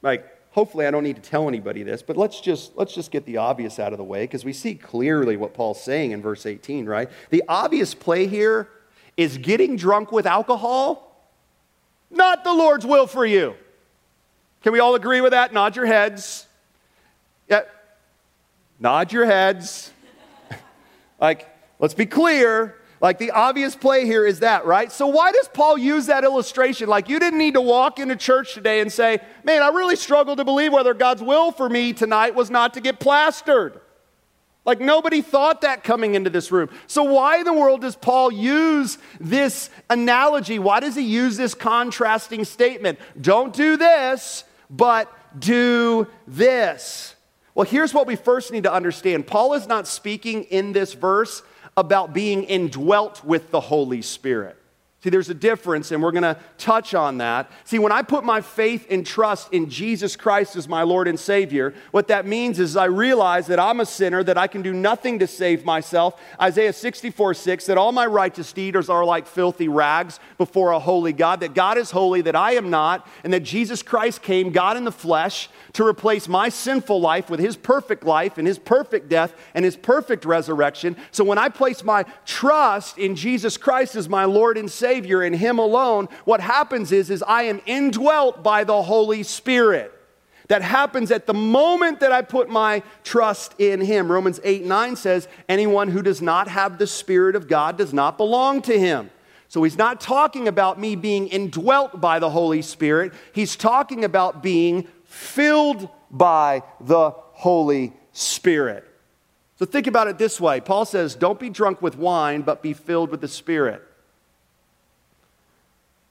Like, 0.00 0.33
hopefully 0.54 0.86
I 0.86 0.90
don't 0.90 1.02
need 1.02 1.16
to 1.16 1.22
tell 1.22 1.48
anybody 1.48 1.82
this, 1.82 2.00
but 2.00 2.16
let's 2.16 2.40
just 2.40 2.76
let's 2.76 2.94
just 2.94 3.10
get 3.10 3.26
the 3.26 3.36
obvious 3.36 3.78
out 3.78 3.92
of 3.92 3.98
the 3.98 4.04
way 4.04 4.22
because 4.22 4.44
we 4.44 4.52
see 4.52 4.74
clearly 4.74 5.36
what 5.36 5.52
Paul's 5.52 5.82
saying 5.82 6.12
in 6.12 6.22
verse 6.22 6.46
18, 6.46 6.86
right? 6.86 7.10
The 7.30 7.42
obvious 7.48 7.94
play 7.94 8.26
here 8.26 8.68
is 9.16 9.36
getting 9.38 9.76
drunk 9.76 10.10
with 10.12 10.26
alcohol 10.26 11.10
not 12.14 12.44
the 12.44 12.52
Lord's 12.52 12.86
will 12.86 13.06
for 13.06 13.26
you. 13.26 13.54
Can 14.62 14.72
we 14.72 14.78
all 14.78 14.94
agree 14.94 15.20
with 15.20 15.32
that? 15.32 15.52
Nod 15.52 15.76
your 15.76 15.86
heads. 15.86 16.46
Yeah. 17.48 17.62
Nod 18.78 19.12
your 19.12 19.26
heads. 19.26 19.92
like, 21.20 21.48
let's 21.78 21.94
be 21.94 22.06
clear. 22.06 22.76
Like 23.00 23.18
the 23.18 23.32
obvious 23.32 23.74
play 23.76 24.06
here 24.06 24.26
is 24.26 24.40
that, 24.40 24.64
right? 24.66 24.90
So 24.90 25.06
why 25.06 25.32
does 25.32 25.48
Paul 25.48 25.76
use 25.76 26.06
that 26.06 26.24
illustration? 26.24 26.88
Like 26.88 27.08
you 27.08 27.18
didn't 27.18 27.38
need 27.38 27.54
to 27.54 27.60
walk 27.60 27.98
into 27.98 28.16
church 28.16 28.54
today 28.54 28.80
and 28.80 28.90
say, 28.92 29.18
man, 29.42 29.62
I 29.62 29.68
really 29.68 29.96
struggle 29.96 30.36
to 30.36 30.44
believe 30.44 30.72
whether 30.72 30.94
God's 30.94 31.22
will 31.22 31.52
for 31.52 31.68
me 31.68 31.92
tonight 31.92 32.34
was 32.34 32.50
not 32.50 32.74
to 32.74 32.80
get 32.80 33.00
plastered. 33.00 33.80
Like 34.64 34.80
nobody 34.80 35.20
thought 35.20 35.60
that 35.60 35.84
coming 35.84 36.14
into 36.14 36.30
this 36.30 36.50
room. 36.50 36.70
So 36.86 37.02
why 37.02 37.38
in 37.38 37.44
the 37.44 37.52
world 37.52 37.82
does 37.82 37.96
Paul 37.96 38.32
use 38.32 38.96
this 39.20 39.68
analogy? 39.90 40.58
Why 40.58 40.80
does 40.80 40.94
he 40.94 41.02
use 41.02 41.36
this 41.36 41.52
contrasting 41.52 42.44
statement? 42.44 42.98
Don't 43.20 43.52
do 43.52 43.76
this, 43.76 44.44
but 44.70 45.12
do 45.38 46.06
this. 46.26 47.14
Well, 47.54 47.66
here's 47.66 47.92
what 47.92 48.06
we 48.06 48.16
first 48.16 48.50
need 48.52 48.64
to 48.64 48.72
understand. 48.72 49.26
Paul 49.26 49.54
is 49.54 49.68
not 49.68 49.86
speaking 49.86 50.44
in 50.44 50.72
this 50.72 50.94
verse 50.94 51.42
about 51.76 52.12
being 52.12 52.44
indwelt 52.44 53.24
with 53.24 53.50
the 53.50 53.60
Holy 53.60 54.02
Spirit. 54.02 54.56
See, 55.04 55.10
there's 55.10 55.28
a 55.28 55.34
difference, 55.34 55.90
and 55.90 56.02
we're 56.02 56.12
going 56.12 56.22
to 56.22 56.38
touch 56.56 56.94
on 56.94 57.18
that. 57.18 57.50
See, 57.64 57.78
when 57.78 57.92
I 57.92 58.00
put 58.00 58.24
my 58.24 58.40
faith 58.40 58.86
and 58.88 59.04
trust 59.04 59.52
in 59.52 59.68
Jesus 59.68 60.16
Christ 60.16 60.56
as 60.56 60.66
my 60.66 60.82
Lord 60.82 61.08
and 61.08 61.20
Savior, 61.20 61.74
what 61.90 62.08
that 62.08 62.24
means 62.24 62.58
is 62.58 62.74
I 62.74 62.86
realize 62.86 63.46
that 63.48 63.60
I'm 63.60 63.80
a 63.80 63.84
sinner, 63.84 64.24
that 64.24 64.38
I 64.38 64.46
can 64.46 64.62
do 64.62 64.72
nothing 64.72 65.18
to 65.18 65.26
save 65.26 65.62
myself. 65.62 66.18
Isaiah 66.40 66.72
64 66.72 67.34
6, 67.34 67.66
that 67.66 67.76
all 67.76 67.92
my 67.92 68.06
righteous 68.06 68.50
deeds 68.54 68.88
are 68.88 69.04
like 69.04 69.26
filthy 69.26 69.68
rags 69.68 70.20
before 70.38 70.70
a 70.70 70.78
holy 70.78 71.12
God, 71.12 71.40
that 71.40 71.52
God 71.52 71.76
is 71.76 71.90
holy, 71.90 72.22
that 72.22 72.34
I 72.34 72.52
am 72.52 72.70
not, 72.70 73.06
and 73.24 73.32
that 73.34 73.40
Jesus 73.40 73.82
Christ 73.82 74.22
came, 74.22 74.52
God 74.52 74.78
in 74.78 74.84
the 74.84 74.90
flesh, 74.90 75.50
to 75.74 75.86
replace 75.86 76.28
my 76.28 76.48
sinful 76.48 76.98
life 76.98 77.28
with 77.28 77.40
his 77.40 77.58
perfect 77.58 78.04
life 78.04 78.38
and 78.38 78.48
his 78.48 78.58
perfect 78.58 79.10
death 79.10 79.34
and 79.52 79.66
his 79.66 79.76
perfect 79.76 80.24
resurrection. 80.24 80.96
So 81.10 81.24
when 81.24 81.36
I 81.36 81.50
place 81.50 81.84
my 81.84 82.06
trust 82.24 82.96
in 82.96 83.16
Jesus 83.16 83.58
Christ 83.58 83.96
as 83.96 84.08
my 84.08 84.24
Lord 84.24 84.56
and 84.56 84.70
Savior 84.70 84.93
in 85.02 85.34
him 85.34 85.58
alone, 85.58 86.08
what 86.24 86.40
happens 86.40 86.92
is, 86.92 87.10
is 87.10 87.22
I 87.22 87.44
am 87.44 87.60
indwelt 87.66 88.42
by 88.42 88.64
the 88.64 88.82
Holy 88.82 89.22
Spirit. 89.22 89.90
That 90.48 90.62
happens 90.62 91.10
at 91.10 91.26
the 91.26 91.34
moment 91.34 92.00
that 92.00 92.12
I 92.12 92.22
put 92.22 92.50
my 92.50 92.82
trust 93.02 93.54
in 93.58 93.80
Him. 93.80 94.12
Romans 94.12 94.40
8 94.44 94.64
9 94.64 94.96
says, 94.96 95.26
Anyone 95.48 95.88
who 95.88 96.02
does 96.02 96.20
not 96.20 96.48
have 96.48 96.76
the 96.76 96.86
Spirit 96.86 97.34
of 97.34 97.48
God 97.48 97.78
does 97.78 97.94
not 97.94 98.18
belong 98.18 98.60
to 98.62 98.78
Him. 98.78 99.10
So 99.48 99.62
he's 99.62 99.78
not 99.78 100.00
talking 100.00 100.48
about 100.48 100.80
me 100.80 100.96
being 100.96 101.28
indwelt 101.28 102.00
by 102.00 102.18
the 102.18 102.28
Holy 102.28 102.60
Spirit. 102.60 103.14
He's 103.32 103.56
talking 103.56 104.04
about 104.04 104.42
being 104.42 104.88
filled 105.04 105.88
by 106.10 106.62
the 106.80 107.10
Holy 107.10 107.94
Spirit. 108.12 108.84
So 109.56 109.64
think 109.64 109.86
about 109.86 110.08
it 110.08 110.18
this 110.18 110.40
way 110.40 110.60
Paul 110.60 110.84
says, 110.84 111.14
Don't 111.14 111.38
be 111.38 111.48
drunk 111.50 111.80
with 111.80 111.96
wine, 111.96 112.42
but 112.42 112.62
be 112.62 112.74
filled 112.74 113.10
with 113.10 113.20
the 113.20 113.28
Spirit. 113.28 113.82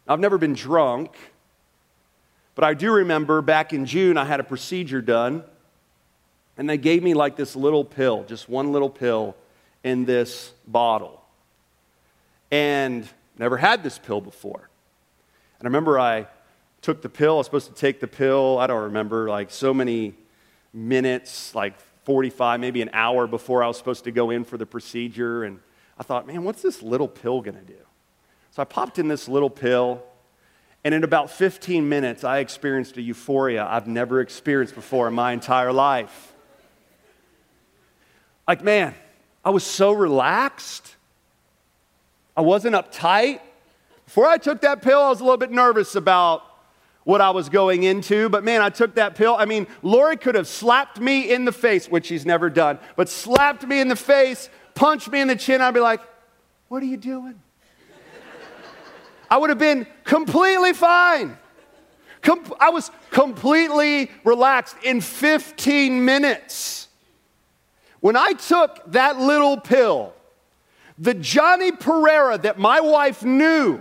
I've 0.07 0.19
never 0.19 0.37
been 0.37 0.53
drunk, 0.53 1.15
but 2.55 2.65
I 2.65 2.73
do 2.73 2.91
remember 2.91 3.41
back 3.41 3.71
in 3.71 3.85
June 3.85 4.17
I 4.17 4.25
had 4.25 4.39
a 4.39 4.43
procedure 4.43 5.01
done, 5.01 5.43
and 6.57 6.69
they 6.69 6.77
gave 6.77 7.01
me 7.01 7.13
like 7.13 7.35
this 7.35 7.55
little 7.55 7.85
pill, 7.85 8.25
just 8.25 8.49
one 8.49 8.73
little 8.73 8.89
pill 8.89 9.35
in 9.83 10.05
this 10.05 10.51
bottle. 10.67 11.21
And 12.51 13.07
never 13.37 13.57
had 13.57 13.81
this 13.81 13.97
pill 13.97 14.21
before. 14.21 14.69
And 15.59 15.65
I 15.65 15.69
remember 15.69 15.99
I 15.99 16.27
took 16.81 17.01
the 17.01 17.09
pill. 17.09 17.35
I 17.35 17.37
was 17.37 17.47
supposed 17.47 17.67
to 17.67 17.73
take 17.73 17.99
the 18.01 18.07
pill, 18.07 18.59
I 18.59 18.67
don't 18.67 18.83
remember, 18.83 19.29
like 19.29 19.49
so 19.49 19.73
many 19.73 20.13
minutes, 20.73 21.55
like 21.55 21.79
45, 22.03 22.59
maybe 22.59 22.81
an 22.81 22.89
hour 22.91 23.25
before 23.25 23.63
I 23.63 23.67
was 23.67 23.77
supposed 23.77 24.03
to 24.03 24.11
go 24.11 24.29
in 24.29 24.43
for 24.43 24.57
the 24.57 24.65
procedure. 24.65 25.45
And 25.45 25.59
I 25.97 26.03
thought, 26.03 26.27
man, 26.27 26.43
what's 26.43 26.61
this 26.61 26.83
little 26.83 27.07
pill 27.07 27.41
going 27.41 27.55
to 27.55 27.63
do? 27.63 27.79
So 28.53 28.61
I 28.61 28.65
popped 28.65 28.99
in 28.99 29.07
this 29.07 29.27
little 29.27 29.49
pill. 29.49 30.03
And 30.83 30.93
in 30.93 31.03
about 31.03 31.31
15 31.31 31.89
minutes, 31.89 32.23
I 32.23 32.37
experienced 32.37 32.97
a 32.97 33.01
euphoria 33.01 33.65
I've 33.65 33.87
never 33.87 34.21
experienced 34.21 34.75
before 34.75 35.07
in 35.07 35.15
my 35.15 35.31
entire 35.31 35.73
life. 35.73 36.33
Like, 38.47 38.63
man, 38.63 38.93
I 39.43 39.49
was 39.49 39.63
so 39.63 39.91
relaxed. 39.91 40.95
I 42.37 42.41
wasn't 42.41 42.75
uptight. 42.75 43.39
Before 44.05 44.27
I 44.27 44.37
took 44.37 44.61
that 44.61 44.83
pill, 44.83 44.99
I 44.99 45.09
was 45.09 45.19
a 45.19 45.23
little 45.23 45.37
bit 45.37 45.51
nervous 45.51 45.95
about 45.95 46.43
what 47.05 47.21
I 47.21 47.31
was 47.31 47.49
going 47.49 47.81
into. 47.81 48.29
But 48.29 48.43
man, 48.43 48.61
I 48.61 48.69
took 48.69 48.95
that 48.95 49.15
pill. 49.15 49.35
I 49.35 49.45
mean, 49.45 49.65
Lori 49.81 50.17
could 50.17 50.35
have 50.35 50.47
slapped 50.47 50.99
me 50.99 51.33
in 51.33 51.45
the 51.45 51.51
face, 51.51 51.87
which 51.87 52.05
she's 52.05 52.25
never 52.25 52.51
done, 52.51 52.77
but 52.97 53.09
slapped 53.09 53.65
me 53.65 53.79
in 53.79 53.87
the 53.87 53.95
face, 53.95 54.47
punched 54.75 55.09
me 55.09 55.21
in 55.21 55.27
the 55.27 55.35
chin. 55.35 55.59
I'd 55.59 55.73
be 55.73 55.79
like, 55.79 56.01
What 56.67 56.83
are 56.83 56.87
you 56.87 56.97
doing? 56.97 57.39
I 59.33 59.37
would 59.37 59.49
have 59.49 59.57
been 59.57 59.87
completely 60.03 60.73
fine. 60.73 61.39
Com- 62.21 62.53
I 62.59 62.69
was 62.69 62.91
completely 63.09 64.11
relaxed 64.23 64.75
in 64.83 65.01
15 65.01 66.05
minutes. 66.05 66.87
When 67.99 68.15
I 68.15 68.33
took 68.33 68.91
that 68.91 69.17
little 69.17 69.59
pill, 69.59 70.13
the 70.99 71.15
Johnny 71.15 71.71
Pereira 71.71 72.37
that 72.37 72.59
my 72.59 72.79
wife 72.79 73.23
knew 73.23 73.79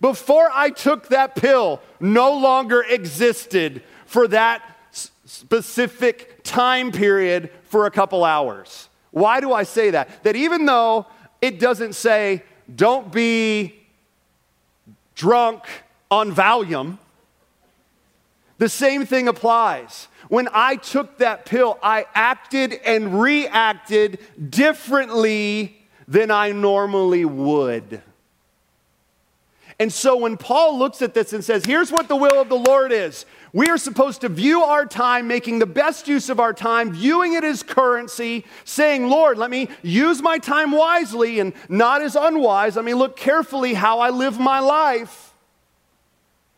before 0.00 0.50
I 0.52 0.70
took 0.70 1.06
that 1.10 1.36
pill 1.36 1.80
no 2.00 2.36
longer 2.36 2.82
existed 2.82 3.84
for 4.06 4.26
that 4.26 4.76
specific 5.24 6.42
time 6.42 6.90
period 6.90 7.50
for 7.62 7.86
a 7.86 7.92
couple 7.92 8.24
hours. 8.24 8.88
Why 9.12 9.38
do 9.40 9.52
I 9.52 9.62
say 9.62 9.90
that? 9.90 10.24
That 10.24 10.34
even 10.34 10.66
though 10.66 11.06
it 11.40 11.60
doesn't 11.60 11.92
say, 11.92 12.42
don't 12.74 13.12
be 13.12 13.79
drunk 15.20 15.64
on 16.10 16.34
Valium, 16.34 16.96
the 18.56 18.70
same 18.70 19.04
thing 19.04 19.28
applies. 19.28 20.08
When 20.28 20.48
I 20.50 20.76
took 20.76 21.18
that 21.18 21.44
pill, 21.44 21.78
I 21.82 22.06
acted 22.14 22.72
and 22.72 23.20
reacted 23.20 24.18
differently 24.48 25.76
than 26.08 26.30
I 26.30 26.52
normally 26.52 27.26
would. 27.26 28.00
And 29.80 29.90
so 29.90 30.14
when 30.14 30.36
Paul 30.36 30.78
looks 30.78 31.00
at 31.00 31.14
this 31.14 31.32
and 31.32 31.42
says, 31.42 31.64
here's 31.64 31.90
what 31.90 32.06
the 32.06 32.14
will 32.14 32.38
of 32.38 32.50
the 32.50 32.58
Lord 32.58 32.92
is, 32.92 33.24
we 33.54 33.70
are 33.70 33.78
supposed 33.78 34.20
to 34.20 34.28
view 34.28 34.62
our 34.62 34.84
time, 34.84 35.26
making 35.26 35.58
the 35.58 35.64
best 35.64 36.06
use 36.06 36.28
of 36.28 36.38
our 36.38 36.52
time, 36.52 36.92
viewing 36.92 37.32
it 37.32 37.44
as 37.44 37.62
currency, 37.62 38.44
saying, 38.66 39.08
Lord, 39.08 39.38
let 39.38 39.48
me 39.48 39.68
use 39.82 40.20
my 40.20 40.36
time 40.36 40.70
wisely 40.70 41.40
and 41.40 41.54
not 41.70 42.02
as 42.02 42.14
unwise. 42.14 42.76
Let 42.76 42.84
me 42.84 42.92
look 42.92 43.16
carefully 43.16 43.72
how 43.72 44.00
I 44.00 44.10
live 44.10 44.38
my 44.38 44.60
life. 44.60 45.32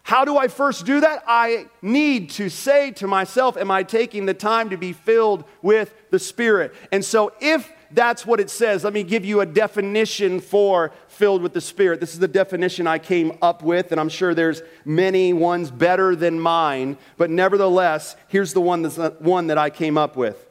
How 0.03 0.25
do 0.25 0.37
I 0.37 0.49
first 0.49 0.85
do 0.85 1.01
that? 1.01 1.23
I 1.25 1.67
need 1.81 2.31
to 2.31 2.49
say 2.49 2.91
to 2.91 3.07
myself, 3.07 3.57
Am 3.57 3.71
I 3.71 3.85
taking 3.85 4.27
the 4.27 4.35
time 4.35 4.71
to 4.71 4.77
be 4.77 4.93
filled 4.93 5.45
with 5.63 5.95
the 6.11 6.19
Spirit? 6.19 6.75
And 6.91 7.05
so, 7.05 7.33
if 7.41 7.73
that's 7.95 8.27
what 8.27 8.41
it 8.41 8.51
says. 8.51 8.85
Let 8.85 8.93
me 8.93 9.03
give 9.03 9.25
you 9.25 9.41
a 9.41 9.47
definition 9.47 10.41
for 10.41 10.93
filled 11.23 11.41
with 11.41 11.53
the 11.53 11.61
Spirit. 11.61 12.01
This 12.01 12.15
is 12.15 12.19
the 12.19 12.27
definition 12.27 12.89
I 12.89 12.99
came 12.99 13.39
up 13.41 13.63
with, 13.63 13.93
and 13.93 14.01
I'm 14.01 14.09
sure 14.09 14.35
there's 14.35 14.61
many 14.85 15.33
ones 15.33 15.71
better 15.71 16.17
than 16.17 16.41
mine, 16.41 16.99
but 17.17 17.31
nevertheless, 17.31 18.17
here's 18.27 18.55
the 18.55 18.61
one, 18.61 18.83
that's 18.83 18.99
one 19.21 19.47
that 19.47 19.57
I 19.57 19.71
came 19.71 19.97
up 19.97 20.17
with. 20.17 20.45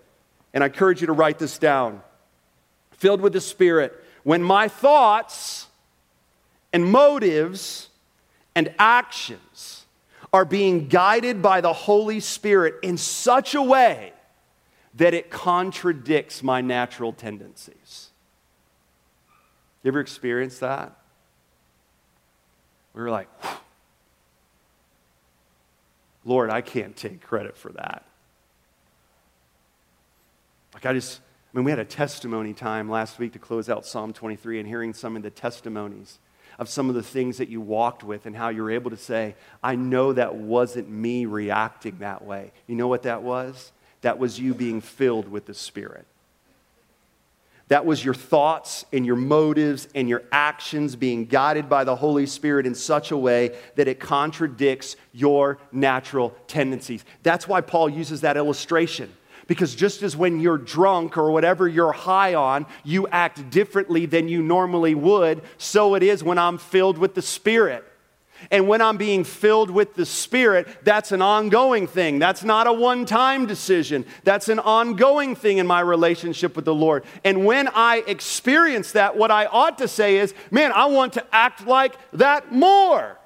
And 0.54 0.64
I 0.64 0.68
encourage 0.68 1.02
you 1.02 1.08
to 1.08 1.12
write 1.12 1.40
this 1.40 1.58
down. 1.58 2.02
Filled 2.92 3.20
with 3.20 3.34
the 3.34 3.42
Spirit, 3.42 4.02
when 4.24 4.42
my 4.42 4.70
thoughts 4.70 5.68
and 6.72 6.90
motives 6.90 7.90
and 8.56 8.74
actions 8.80 9.86
are 10.32 10.46
being 10.46 10.88
guided 10.88 11.42
by 11.42 11.60
the 11.60 11.74
Holy 11.74 12.22
Spirit 12.22 12.76
in 12.82 12.96
such 12.96 13.56
a 13.56 13.62
way 13.62 14.14
that 14.94 15.14
it 15.14 15.30
contradicts 15.30 16.42
my 16.42 16.62
natural 16.62 17.12
tendencies. 17.12 18.11
You 19.84 19.90
ever 19.90 20.00
experienced 20.00 20.60
that? 20.60 20.98
we 22.94 23.02
were 23.02 23.10
like, 23.10 23.30
Lord, 26.26 26.50
I 26.50 26.62
can't 26.62 26.96
take 26.96 27.22
credit 27.22 27.58
for 27.58 27.72
that. 27.72 28.06
Like, 30.74 30.86
I 30.86 30.94
just, 30.94 31.20
I 31.20 31.58
mean, 31.58 31.66
we 31.66 31.72
had 31.72 31.80
a 31.80 31.86
testimony 31.86 32.54
time 32.54 32.90
last 32.90 33.18
week 33.18 33.34
to 33.34 33.40
close 33.40 33.70
out 33.70 33.86
Psalm 33.86 34.14
23 34.14 34.60
and 34.60 34.68
hearing 34.68 34.94
some 34.94 35.16
of 35.16 35.24
the 35.24 35.30
testimonies 35.30 36.20
of 36.60 36.70
some 36.70 36.90
of 36.90 36.96
the 36.96 37.04
things 37.04 37.38
that 37.38 37.50
you 37.50 37.62
walked 37.62 38.04
with 38.04 38.26
and 38.26 38.36
how 38.36 38.50
you 38.50 38.62
were 38.62 38.72
able 38.72 38.92
to 38.92 38.98
say, 38.98 39.36
I 39.64 39.76
know 39.76 40.14
that 40.14 40.36
wasn't 40.36 40.90
me 40.90 41.26
reacting 41.26 42.00
that 42.00 42.24
way. 42.24 42.52
You 42.68 42.76
know 42.76 42.88
what 42.88 43.04
that 43.04 43.24
was? 43.24 43.72
That 44.02 44.20
was 44.20 44.40
you 44.40 44.54
being 44.54 44.82
filled 44.82 45.28
with 45.28 45.46
the 45.46 45.54
Spirit. 45.54 46.06
That 47.72 47.86
was 47.86 48.04
your 48.04 48.14
thoughts 48.14 48.84
and 48.92 49.06
your 49.06 49.16
motives 49.16 49.88
and 49.96 50.10
your 50.10 50.24
actions 50.30 50.98
being 50.98 51.24
guided 51.24 51.70
by 51.70 51.86
the 51.86 51.96
Holy 51.96 52.26
Spirit 52.26 52.66
in 52.66 52.76
such 52.76 53.12
a 53.12 53.18
way 53.18 53.58
that 53.78 53.88
it 53.88 53.98
contradicts 53.98 54.98
your 55.14 55.58
natural 55.72 56.36
tendencies. 56.48 57.06
That's 57.24 57.48
why 57.48 57.62
Paul 57.62 57.88
uses 57.88 58.20
that 58.22 58.36
illustration. 58.36 59.10
Because 59.48 59.74
just 59.74 60.04
as 60.04 60.18
when 60.18 60.42
you're 60.42 60.58
drunk 60.58 61.18
or 61.18 61.32
whatever 61.32 61.66
you're 61.66 61.94
high 61.94 62.34
on, 62.34 62.66
you 62.84 63.08
act 63.08 63.50
differently 63.50 64.06
than 64.06 64.28
you 64.28 64.44
normally 64.44 64.94
would, 64.94 65.42
so 65.58 65.96
it 65.96 66.04
is 66.04 66.22
when 66.26 66.38
I'm 66.38 66.58
filled 66.58 66.98
with 66.98 67.16
the 67.16 67.22
Spirit. 67.22 67.86
And 68.50 68.68
when 68.68 68.82
I'm 68.82 68.98
being 68.98 69.24
filled 69.24 69.70
with 69.70 69.94
the 69.94 70.06
Spirit, 70.06 70.68
that's 70.84 71.12
an 71.12 71.22
ongoing 71.22 71.86
thing. 71.88 72.18
That's 72.18 72.44
not 72.44 72.68
a 72.68 72.74
one 72.74 73.06
time 73.06 73.46
decision. 73.46 74.06
That's 74.24 74.50
an 74.50 74.60
ongoing 74.60 75.36
thing 75.36 75.60
in 75.60 75.68
my 75.68 75.82
relationship 75.82 76.56
with 76.56 76.66
the 76.66 76.74
Lord. 76.74 77.04
And 77.24 77.46
when 77.46 77.68
I 77.68 78.04
experience 78.08 78.94
that, 78.94 79.18
what 79.18 79.32
I 79.32 79.46
ought 79.46 79.78
to 79.78 79.88
say 79.88 80.18
is, 80.18 80.34
man, 80.50 80.72
I 80.72 80.86
want 80.86 81.14
to 81.14 81.26
act 81.32 81.68
like 81.68 81.96
that 82.14 82.52
more. 82.52 83.18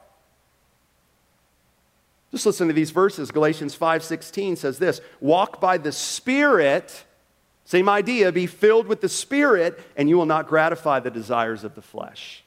Just 2.32 2.46
listen 2.46 2.68
to 2.68 2.74
these 2.74 2.92
verses. 2.92 3.32
Galatians 3.32 3.76
5:16 3.76 4.58
says 4.58 4.78
this, 4.78 5.00
"Walk 5.22 5.62
by 5.62 5.78
the 5.78 5.92
Spirit." 5.92 7.06
Same 7.64 7.90
idea, 7.90 8.32
be 8.32 8.46
filled 8.46 8.86
with 8.86 9.02
the 9.02 9.10
Spirit, 9.10 9.80
and 9.98 10.08
you 10.08 10.18
will 10.18 10.28
not 10.28 10.48
gratify 10.48 11.00
the 11.00 11.10
desires 11.10 11.64
of 11.64 11.74
the 11.74 11.82
flesh. 11.82 12.45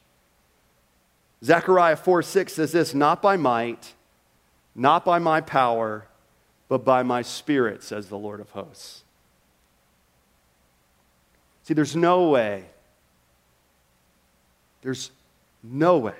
Zechariah 1.45 1.97
4 1.97 2.23
6 2.23 2.53
says 2.53 2.73
this 2.73 2.95
Not 2.95 3.23
by 3.23 3.37
might, 3.37 3.95
not 4.75 5.05
by 5.05 5.19
my 5.19 5.41
power, 5.41 6.07
but 6.69 6.85
by 6.85 7.03
my 7.03 7.23
spirit, 7.23 7.83
says 7.83 8.09
the 8.09 8.19
Lord 8.19 8.41
of 8.41 8.51
hosts. 8.51 9.03
See, 11.63 11.75
there's 11.75 11.97
no 11.97 12.31
way, 12.31 12.65
there's 14.83 15.11
no 15.63 15.99
way, 15.99 16.15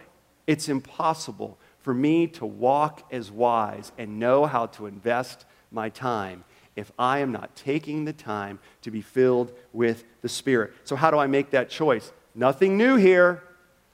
it's 0.47 0.69
impossible 0.69 1.59
for 1.81 1.95
me 1.95 2.27
to 2.27 2.45
walk 2.45 3.03
as 3.11 3.31
wise 3.31 3.93
and 3.97 4.19
know 4.19 4.47
how 4.47 4.67
to 4.67 4.87
invest 4.87 5.47
my 5.71 5.89
time 5.89 6.45
if 6.77 6.93
I 6.99 7.19
am 7.19 7.33
not 7.33 7.57
taking 7.57 8.05
the 8.05 8.13
time 8.13 8.59
to 8.83 8.91
be 8.91 9.01
filled 9.01 9.53
with 9.73 10.05
the 10.23 10.29
Spirit. 10.29 10.73
So, 10.85 10.97
how 10.97 11.11
do 11.11 11.19
I 11.19 11.27
make 11.27 11.51
that 11.51 11.71
choice? 11.71 12.13
Nothing 12.35 12.77
new 12.77 12.97
here. 12.97 13.43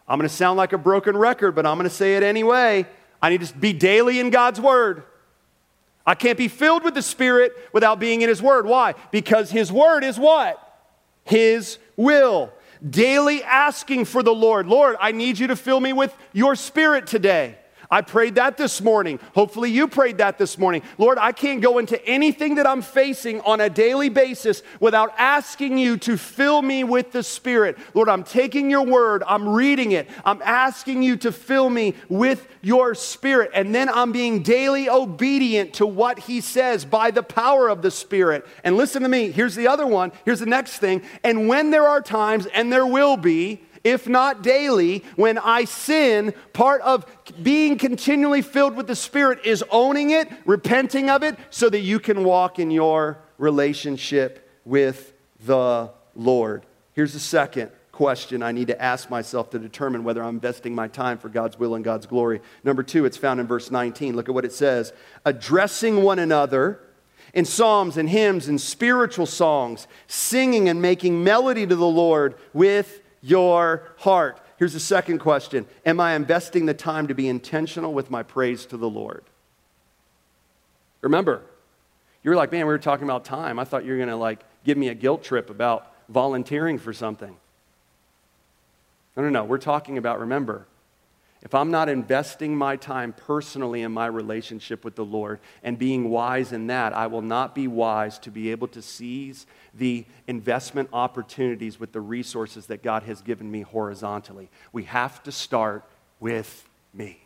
I'm 0.06 0.18
going 0.18 0.28
to 0.28 0.34
sound 0.34 0.58
like 0.58 0.72
a 0.72 0.78
broken 0.78 1.16
record, 1.16 1.52
but 1.52 1.66
I'm 1.66 1.76
going 1.76 1.88
to 1.88 1.94
say 1.94 2.16
it 2.16 2.22
anyway. 2.22 2.86
I 3.22 3.30
need 3.30 3.42
to 3.42 3.54
be 3.54 3.72
daily 3.72 4.20
in 4.20 4.30
God's 4.30 4.60
Word. 4.60 5.04
I 6.06 6.14
can't 6.14 6.36
be 6.36 6.48
filled 6.48 6.84
with 6.84 6.94
the 6.94 7.02
Spirit 7.02 7.52
without 7.72 7.98
being 7.98 8.20
in 8.20 8.28
His 8.28 8.42
Word. 8.42 8.66
Why? 8.66 8.94
Because 9.10 9.50
His 9.50 9.72
Word 9.72 10.04
is 10.04 10.18
what? 10.18 10.60
His 11.24 11.78
will. 11.96 12.52
Daily 12.88 13.42
asking 13.42 14.04
for 14.04 14.22
the 14.22 14.34
Lord, 14.34 14.66
Lord, 14.66 14.96
I 15.00 15.12
need 15.12 15.38
you 15.38 15.46
to 15.46 15.56
fill 15.56 15.80
me 15.80 15.94
with 15.94 16.14
your 16.34 16.54
Spirit 16.54 17.06
today. 17.06 17.56
I 17.90 18.00
prayed 18.02 18.36
that 18.36 18.56
this 18.56 18.80
morning. 18.80 19.18
Hopefully, 19.34 19.70
you 19.70 19.88
prayed 19.88 20.18
that 20.18 20.38
this 20.38 20.58
morning. 20.58 20.82
Lord, 20.98 21.18
I 21.18 21.32
can't 21.32 21.60
go 21.60 21.78
into 21.78 22.02
anything 22.06 22.56
that 22.56 22.66
I'm 22.66 22.82
facing 22.82 23.40
on 23.42 23.60
a 23.60 23.70
daily 23.70 24.08
basis 24.08 24.62
without 24.80 25.14
asking 25.18 25.78
you 25.78 25.96
to 25.98 26.16
fill 26.16 26.62
me 26.62 26.84
with 26.84 27.12
the 27.12 27.22
Spirit. 27.22 27.78
Lord, 27.94 28.08
I'm 28.08 28.24
taking 28.24 28.70
your 28.70 28.84
word, 28.84 29.22
I'm 29.26 29.48
reading 29.48 29.92
it, 29.92 30.08
I'm 30.24 30.42
asking 30.42 31.02
you 31.02 31.16
to 31.18 31.32
fill 31.32 31.70
me 31.70 31.94
with 32.08 32.46
your 32.62 32.94
Spirit. 32.94 33.50
And 33.54 33.74
then 33.74 33.88
I'm 33.88 34.12
being 34.12 34.42
daily 34.42 34.88
obedient 34.88 35.74
to 35.74 35.86
what 35.86 36.18
He 36.18 36.40
says 36.40 36.84
by 36.84 37.10
the 37.10 37.22
power 37.22 37.68
of 37.68 37.82
the 37.82 37.90
Spirit. 37.90 38.46
And 38.62 38.76
listen 38.76 39.02
to 39.02 39.08
me, 39.08 39.30
here's 39.30 39.54
the 39.54 39.68
other 39.68 39.86
one. 39.86 40.12
Here's 40.24 40.40
the 40.40 40.46
next 40.46 40.78
thing. 40.78 41.02
And 41.22 41.48
when 41.48 41.70
there 41.70 41.86
are 41.86 42.00
times, 42.00 42.46
and 42.46 42.72
there 42.72 42.86
will 42.86 43.16
be, 43.16 43.60
if 43.84 44.08
not 44.08 44.42
daily, 44.42 45.04
when 45.14 45.36
I 45.36 45.66
sin, 45.66 46.32
part 46.54 46.80
of 46.80 47.06
being 47.42 47.76
continually 47.76 48.40
filled 48.40 48.74
with 48.74 48.86
the 48.86 48.96
Spirit 48.96 49.44
is 49.44 49.62
owning 49.70 50.10
it, 50.10 50.28
repenting 50.46 51.10
of 51.10 51.22
it, 51.22 51.36
so 51.50 51.68
that 51.68 51.80
you 51.80 52.00
can 52.00 52.24
walk 52.24 52.58
in 52.58 52.70
your 52.70 53.18
relationship 53.36 54.50
with 54.64 55.12
the 55.44 55.90
Lord. 56.16 56.64
Here's 56.94 57.12
the 57.12 57.20
second 57.20 57.70
question 57.92 58.42
I 58.42 58.52
need 58.52 58.68
to 58.68 58.82
ask 58.82 59.10
myself 59.10 59.50
to 59.50 59.58
determine 59.58 60.02
whether 60.02 60.22
I'm 60.22 60.36
investing 60.36 60.74
my 60.74 60.88
time 60.88 61.18
for 61.18 61.28
God's 61.28 61.58
will 61.58 61.74
and 61.74 61.84
God's 61.84 62.06
glory. 62.06 62.40
Number 62.64 62.82
two, 62.82 63.04
it's 63.04 63.16
found 63.16 63.38
in 63.38 63.46
verse 63.46 63.70
19. 63.70 64.16
Look 64.16 64.28
at 64.28 64.34
what 64.34 64.44
it 64.44 64.52
says 64.52 64.92
addressing 65.24 66.02
one 66.02 66.18
another 66.18 66.80
in 67.34 67.44
psalms 67.44 67.96
and 67.96 68.08
hymns 68.08 68.48
and 68.48 68.60
spiritual 68.60 69.26
songs, 69.26 69.86
singing 70.06 70.68
and 70.68 70.80
making 70.80 71.22
melody 71.22 71.66
to 71.66 71.76
the 71.76 71.86
Lord 71.86 72.36
with 72.52 73.00
your 73.24 73.88
heart. 73.98 74.38
Here's 74.58 74.74
the 74.74 74.80
second 74.80 75.18
question 75.18 75.66
Am 75.84 75.98
I 75.98 76.14
investing 76.14 76.66
the 76.66 76.74
time 76.74 77.08
to 77.08 77.14
be 77.14 77.28
intentional 77.28 77.92
with 77.92 78.10
my 78.10 78.22
praise 78.22 78.66
to 78.66 78.76
the 78.76 78.88
Lord? 78.88 79.24
Remember, 81.00 81.42
you 82.22 82.30
were 82.30 82.36
like, 82.36 82.52
man, 82.52 82.66
we 82.66 82.72
were 82.72 82.78
talking 82.78 83.04
about 83.04 83.24
time. 83.24 83.58
I 83.58 83.64
thought 83.64 83.84
you 83.84 83.92
were 83.92 83.98
going 83.98 84.08
to 84.08 84.16
like 84.16 84.40
give 84.64 84.78
me 84.78 84.88
a 84.88 84.94
guilt 84.94 85.22
trip 85.22 85.50
about 85.50 85.92
volunteering 86.08 86.78
for 86.78 86.92
something. 86.92 87.36
No, 89.16 89.22
no, 89.22 89.28
no. 89.28 89.44
We're 89.44 89.58
talking 89.58 89.98
about, 89.98 90.20
remember, 90.20 90.66
if 91.44 91.54
I'm 91.54 91.70
not 91.70 91.90
investing 91.90 92.56
my 92.56 92.76
time 92.76 93.12
personally 93.12 93.82
in 93.82 93.92
my 93.92 94.06
relationship 94.06 94.82
with 94.82 94.96
the 94.96 95.04
Lord 95.04 95.40
and 95.62 95.78
being 95.78 96.08
wise 96.08 96.52
in 96.52 96.68
that, 96.68 96.94
I 96.94 97.06
will 97.06 97.22
not 97.22 97.54
be 97.54 97.68
wise 97.68 98.18
to 98.20 98.30
be 98.30 98.50
able 98.50 98.68
to 98.68 98.80
seize 98.80 99.46
the 99.74 100.06
investment 100.26 100.88
opportunities 100.92 101.78
with 101.78 101.92
the 101.92 102.00
resources 102.00 102.66
that 102.66 102.82
God 102.82 103.02
has 103.02 103.20
given 103.20 103.50
me 103.50 103.60
horizontally. 103.60 104.48
We 104.72 104.84
have 104.84 105.22
to 105.24 105.32
start 105.32 105.84
with 106.18 106.66
me. 106.94 107.18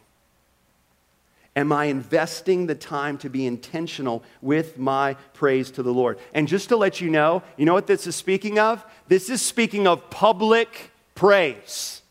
Am 1.55 1.71
I 1.71 1.85
investing 1.87 2.67
the 2.67 2.75
time 2.75 3.19
to 3.19 3.29
be 3.29 3.47
intentional 3.47 4.25
with 4.43 4.79
my 4.79 5.15
praise 5.33 5.71
to 5.73 5.83
the 5.83 5.93
Lord? 5.93 6.19
And 6.35 6.49
just 6.49 6.71
to 6.71 6.77
let 6.77 7.01
you 7.01 7.09
know, 7.09 7.45
you 7.57 7.67
know 7.67 7.75
what 7.75 7.87
this 7.87 8.07
is 8.07 8.17
speaking 8.17 8.59
of? 8.59 8.85
This 9.07 9.31
is 9.31 9.43
speaking 9.43 9.87
of 9.87 10.11
public 10.11 10.91
praise. 11.15 12.03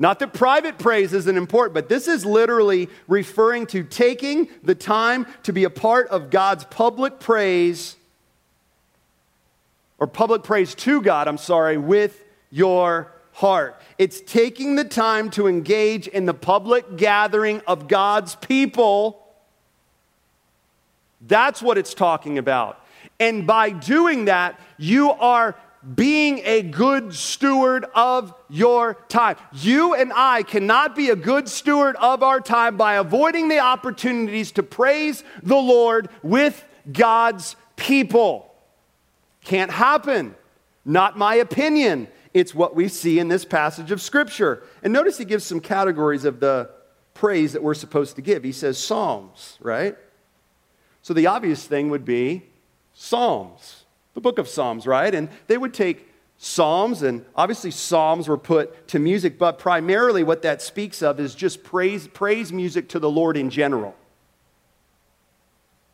Not 0.00 0.18
that 0.20 0.32
private 0.32 0.78
praise 0.78 1.12
isn't 1.12 1.36
important, 1.36 1.74
but 1.74 1.90
this 1.90 2.08
is 2.08 2.24
literally 2.24 2.88
referring 3.06 3.66
to 3.66 3.84
taking 3.84 4.48
the 4.62 4.74
time 4.74 5.26
to 5.42 5.52
be 5.52 5.64
a 5.64 5.70
part 5.70 6.08
of 6.08 6.30
God's 6.30 6.64
public 6.64 7.20
praise, 7.20 7.96
or 9.98 10.06
public 10.06 10.42
praise 10.42 10.74
to 10.76 11.02
God, 11.02 11.28
I'm 11.28 11.36
sorry, 11.36 11.76
with 11.76 12.24
your 12.50 13.12
heart. 13.32 13.78
It's 13.98 14.22
taking 14.22 14.76
the 14.76 14.84
time 14.84 15.28
to 15.32 15.46
engage 15.46 16.08
in 16.08 16.24
the 16.24 16.32
public 16.32 16.96
gathering 16.96 17.60
of 17.66 17.86
God's 17.86 18.36
people. 18.36 19.22
That's 21.20 21.60
what 21.60 21.76
it's 21.76 21.92
talking 21.92 22.38
about. 22.38 22.82
And 23.18 23.46
by 23.46 23.68
doing 23.68 24.24
that, 24.24 24.58
you 24.78 25.10
are 25.10 25.56
being 25.94 26.40
a 26.44 26.62
good 26.62 27.14
steward 27.14 27.86
of 27.94 28.34
your 28.48 28.94
time. 29.08 29.36
You 29.52 29.94
and 29.94 30.12
I 30.14 30.42
cannot 30.42 30.94
be 30.94 31.10
a 31.10 31.16
good 31.16 31.48
steward 31.48 31.96
of 31.96 32.22
our 32.22 32.40
time 32.40 32.76
by 32.76 32.94
avoiding 32.94 33.48
the 33.48 33.60
opportunities 33.60 34.52
to 34.52 34.62
praise 34.62 35.24
the 35.42 35.56
Lord 35.56 36.08
with 36.22 36.64
God's 36.90 37.56
people. 37.76 38.54
Can't 39.42 39.70
happen. 39.70 40.34
Not 40.84 41.16
my 41.16 41.36
opinion. 41.36 42.08
It's 42.34 42.54
what 42.54 42.76
we 42.76 42.88
see 42.88 43.18
in 43.18 43.28
this 43.28 43.44
passage 43.44 43.90
of 43.90 44.02
Scripture. 44.02 44.62
And 44.82 44.92
notice 44.92 45.18
he 45.18 45.24
gives 45.24 45.44
some 45.44 45.60
categories 45.60 46.24
of 46.24 46.40
the 46.40 46.70
praise 47.14 47.54
that 47.54 47.62
we're 47.62 47.74
supposed 47.74 48.16
to 48.16 48.22
give. 48.22 48.44
He 48.44 48.52
says 48.52 48.78
Psalms, 48.78 49.56
right? 49.60 49.96
So 51.02 51.14
the 51.14 51.26
obvious 51.26 51.66
thing 51.66 51.88
would 51.88 52.04
be 52.04 52.44
Psalms 52.92 53.79
the 54.14 54.20
book 54.20 54.38
of 54.38 54.48
Psalms, 54.48 54.86
right? 54.86 55.14
And 55.14 55.28
they 55.46 55.58
would 55.58 55.74
take 55.74 56.08
Psalms, 56.38 57.02
and 57.02 57.24
obviously 57.36 57.70
Psalms 57.70 58.26
were 58.26 58.38
put 58.38 58.88
to 58.88 58.98
music, 58.98 59.38
but 59.38 59.58
primarily 59.58 60.22
what 60.22 60.42
that 60.42 60.62
speaks 60.62 61.02
of 61.02 61.20
is 61.20 61.34
just 61.34 61.62
praise, 61.62 62.08
praise 62.08 62.50
music 62.52 62.88
to 62.88 62.98
the 62.98 63.10
Lord 63.10 63.36
in 63.36 63.50
general. 63.50 63.94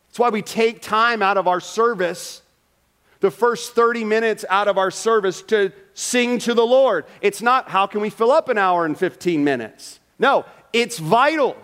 That's 0.09 0.21
why 0.21 0.29
we 0.31 0.43
take 0.43 0.81
time 0.81 1.21
out 1.21 1.37
of 1.37 1.49
our 1.49 1.61
service, 1.61 2.43
the 3.21 3.31
first 3.31 3.75
30 3.75 4.05
minutes 4.05 4.45
out 4.49 4.69
of 4.69 4.79
our 4.79 4.91
service, 4.91 5.43
to 5.43 5.73
sing 5.95 6.39
to 6.39 6.55
the 6.55 6.65
Lord. 6.65 7.07
It's 7.21 7.43
not 7.43 7.69
how 7.69 7.87
can 7.87 8.01
we 8.01 8.09
fill 8.09 8.31
up 8.31 8.49
an 8.49 8.57
hour 8.57 8.87
and 8.87 8.97
15 8.97 9.43
minutes. 9.43 9.99
No, 10.19 10.47
it's 10.73 10.99
vital. 10.99 11.57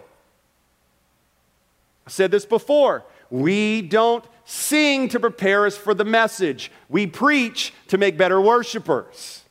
I 2.07 2.11
said 2.11 2.31
this 2.31 2.45
before. 2.45 3.05
We 3.33 3.81
don't 3.81 4.23
sing 4.45 5.09
to 5.09 5.19
prepare 5.19 5.65
us 5.65 5.75
for 5.75 5.95
the 5.95 6.05
message, 6.05 6.71
we 6.91 7.07
preach 7.07 7.73
to 7.89 7.97
make 7.97 8.19
better 8.19 8.39
worshipers. 8.39 9.43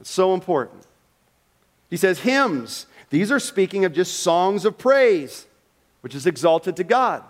It's 0.00 0.10
so 0.10 0.34
important. 0.34 0.84
He 1.88 1.96
says, 1.96 2.18
hymns. 2.18 2.86
These 3.10 3.30
are 3.30 3.38
speaking 3.38 3.84
of 3.84 3.92
just 3.92 4.18
songs 4.20 4.64
of 4.64 4.76
praise, 4.76 5.46
which 6.00 6.16
is 6.16 6.26
exalted 6.26 6.74
to 6.76 6.84
God. 6.84 7.22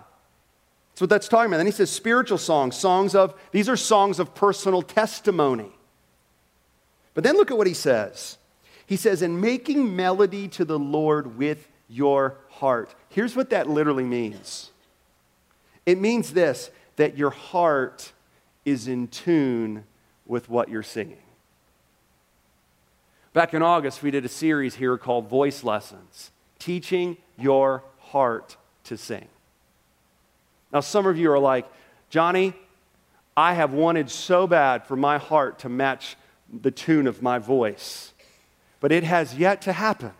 That's 0.89 1.01
what 1.01 1.09
that's 1.11 1.27
talking 1.27 1.51
about. 1.51 1.57
Then 1.57 1.67
he 1.67 1.71
says 1.71 1.91
spiritual 1.91 2.39
songs, 2.39 2.75
songs 2.75 3.13
of, 3.13 3.35
these 3.51 3.69
are 3.69 3.77
songs 3.77 4.17
of 4.17 4.33
personal 4.33 4.81
testimony. 4.81 5.69
But 7.13 7.23
then 7.23 7.35
look 7.35 7.51
at 7.51 7.57
what 7.57 7.67
he 7.67 7.75
says. 7.75 8.39
He 8.87 8.95
says, 8.95 9.21
in 9.21 9.39
making 9.39 9.95
melody 9.95 10.47
to 10.47 10.65
the 10.65 10.79
Lord 10.79 11.37
with 11.37 11.67
your 11.87 12.37
heart. 12.49 12.95
Here's 13.09 13.35
what 13.35 13.51
that 13.51 13.69
literally 13.69 14.03
means 14.03 14.71
it 15.87 15.99
means 15.99 16.33
this 16.33 16.69
that 16.97 17.17
your 17.17 17.29
heart 17.31 18.11
is 18.65 18.87
in 18.87 19.07
tune 19.07 19.85
with 20.25 20.49
what 20.49 20.69
you're 20.69 20.83
singing. 20.83 21.21
Back 23.33 23.53
in 23.53 23.61
August, 23.61 24.03
we 24.03 24.11
did 24.11 24.25
a 24.25 24.29
series 24.29 24.75
here 24.75 24.97
called 24.97 25.29
Voice 25.29 25.63
Lessons, 25.63 26.31
teaching 26.59 27.17
your 27.37 27.83
heart 27.99 28.57
to 28.83 28.97
sing. 28.97 29.27
Now, 30.73 30.81
some 30.81 31.05
of 31.05 31.17
you 31.17 31.31
are 31.31 31.39
like, 31.39 31.67
Johnny, 32.09 32.53
I 33.37 33.53
have 33.53 33.73
wanted 33.73 34.09
so 34.09 34.47
bad 34.47 34.85
for 34.85 34.95
my 34.95 35.17
heart 35.19 35.59
to 35.59 35.69
match 35.69 36.17
the 36.51 36.71
tune 36.71 37.07
of 37.07 37.21
my 37.21 37.37
voice, 37.37 38.11
but 38.79 38.91
it 38.91 39.03
has 39.03 39.35
yet 39.35 39.61
to 39.61 39.73
happen. 39.73 40.13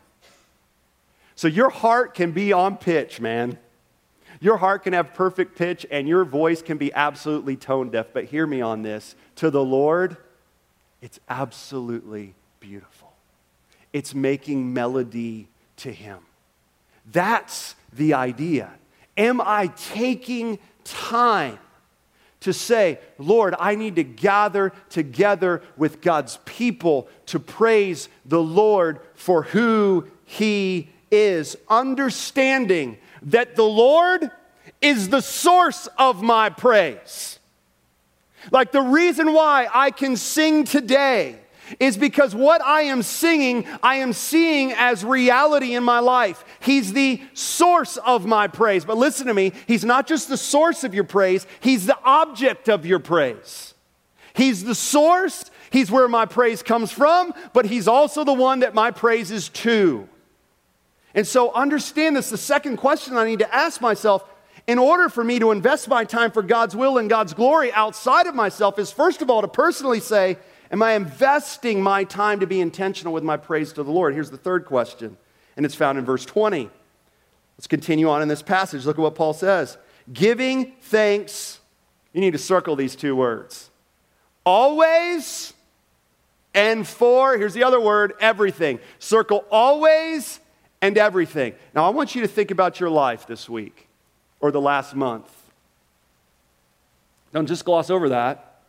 So, 1.36 1.48
your 1.48 1.70
heart 1.70 2.14
can 2.14 2.32
be 2.32 2.54
on 2.54 2.78
pitch, 2.78 3.20
man. 3.20 3.58
Your 4.40 4.58
heart 4.58 4.84
can 4.84 4.94
have 4.94 5.14
perfect 5.14 5.58
pitch 5.58 5.86
and 5.90 6.08
your 6.08 6.26
voice 6.26 6.62
can 6.62 6.78
be 6.78 6.94
absolutely 6.94 7.56
tone 7.56 7.90
deaf. 7.90 8.08
But 8.14 8.26
hear 8.26 8.46
me 8.46 8.62
on 8.62 8.84
this 8.84 9.16
to 9.36 9.50
the 9.50 9.64
Lord, 9.64 10.18
it's 11.02 11.20
absolutely 11.30 12.36
beautiful 12.60 13.08
it's 13.98 14.14
making 14.14 14.74
melody 14.74 15.48
to 15.78 15.92
Him. 15.92 16.20
That's 17.12 17.76
the 17.94 18.14
idea. 18.14 18.72
Am 19.18 19.42
I 19.42 19.68
taking 19.68 20.60
time 20.84 21.58
to 22.42 22.54
say, 22.54 23.00
Lord, 23.18 23.56
I 23.60 23.74
need 23.74 23.96
to 23.96 24.04
gather 24.04 24.72
together 24.90 25.64
with 25.76 26.02
God's 26.02 26.38
people 26.46 27.08
to 27.28 27.40
praise 27.40 28.10
the 28.26 28.42
Lord 28.42 29.00
for 29.16 29.44
who 29.44 30.06
He 30.26 30.90
is, 31.10 31.58
understanding 31.68 33.00
that 33.24 33.56
the 33.56 33.64
Lord 33.64 34.30
is 34.82 35.10
the 35.10 35.22
source 35.22 35.88
of 35.98 36.22
my 36.22 36.50
praise. 36.50 37.40
Like 38.52 38.72
the 38.72 38.82
reason 38.82 39.34
why 39.34 39.68
I 39.74 39.92
can 39.92 40.16
sing 40.16 40.64
today 40.64 41.40
is 41.80 41.98
because 41.98 42.34
what 42.34 42.62
I 42.62 42.84
am 42.84 43.04
singing, 43.04 43.66
I 43.84 43.96
am 43.96 44.14
seeing 44.14 44.72
as 44.72 45.04
reality 45.04 45.76
in 45.76 45.84
my 45.84 46.00
life. 46.00 46.44
He's 46.60 46.94
the 46.94 47.22
source 47.34 47.98
of 47.98 48.26
my 48.26 48.48
praise. 48.48 48.86
But 48.86 48.98
listen 48.98 49.28
to 49.28 49.34
me, 49.34 49.52
He's 49.68 49.84
not 49.84 50.08
just 50.08 50.30
the 50.30 50.38
source 50.38 50.84
of 50.84 50.94
your 50.94 51.04
praise, 51.04 51.46
He's 51.60 51.86
the 51.86 51.98
object 52.04 52.70
of 52.70 52.86
your 52.86 53.00
praise. 53.00 53.74
He's 54.34 54.64
the 54.64 54.76
source, 54.76 55.50
He's 55.70 55.92
where 55.92 56.08
my 56.08 56.26
praise 56.26 56.64
comes 56.64 56.92
from, 56.92 57.34
but 57.54 57.66
He's 57.66 57.88
also 57.88 58.24
the 58.24 58.34
one 58.34 58.60
that 58.60 58.74
my 58.74 58.92
praise 58.92 59.32
is 59.32 59.50
to. 59.50 60.08
And 61.14 61.26
so 61.26 61.52
understand 61.54 62.16
this. 62.16 62.30
The 62.30 62.38
second 62.38 62.78
question 62.78 63.16
I 63.16 63.26
need 63.26 63.40
to 63.40 63.56
ask 63.56 63.82
myself 63.82 64.24
in 64.68 64.78
order 64.78 65.10
for 65.10 65.24
me 65.24 65.40
to 65.40 65.52
invest 65.52 65.88
my 65.88 66.04
time 66.04 66.32
for 66.32 66.42
God's 66.44 66.76
will 66.76 66.98
and 66.98 67.10
God's 67.10 67.34
glory 67.34 67.72
outside 67.72 68.28
of 68.28 68.36
myself 68.36 68.78
is 68.78 68.92
first 68.92 69.22
of 69.22 69.30
all 69.30 69.42
to 69.42 69.48
personally 69.48 70.00
say, 70.00 70.38
Am 70.70 70.84
I 70.84 70.94
investing 70.94 71.82
my 71.82 72.04
time 72.04 72.42
to 72.42 72.48
be 72.48 72.60
intentional 72.60 73.14
with 73.14 73.24
my 73.24 73.38
praise 73.38 73.72
to 73.74 73.84
the 73.84 73.92
Lord? 73.92 74.14
Here's 74.14 74.30
the 74.30 74.38
third 74.38 74.66
question, 74.66 75.18
and 75.56 75.66
it's 75.66 75.76
found 75.76 75.98
in 75.98 76.04
verse 76.04 76.26
20. 76.26 76.70
Let's 77.58 77.68
continue 77.68 78.10
on 78.10 78.22
in 78.22 78.28
this 78.28 78.42
passage. 78.42 78.86
Look 78.86 78.98
at 78.98 79.02
what 79.02 79.16
Paul 79.16 79.34
says 79.34 79.78
giving 80.12 80.74
thanks. 80.82 81.60
You 82.14 82.22
need 82.22 82.32
to 82.32 82.38
circle 82.38 82.76
these 82.76 82.96
two 82.96 83.16
words. 83.16 83.70
Always 84.46 85.54
and 86.54 86.88
for, 86.88 87.38
here's 87.38 87.54
the 87.54 87.64
other 87.64 87.80
word, 87.80 88.14
everything. 88.20 88.80
Circle 89.00 89.46
always 89.52 90.40
and 90.82 90.98
everything. 90.98 91.54
Now, 91.74 91.86
I 91.86 91.90
want 91.90 92.16
you 92.16 92.22
to 92.22 92.28
think 92.28 92.52
about 92.52 92.80
your 92.80 92.90
life 92.90 93.28
this 93.28 93.50
week 93.50 93.88
or 94.40 94.52
the 94.52 94.62
last 94.62 94.96
month. 94.96 95.30
Don't 97.34 97.48
just 97.48 97.66
gloss 97.66 97.90
over 97.90 98.10
that. 98.10 98.62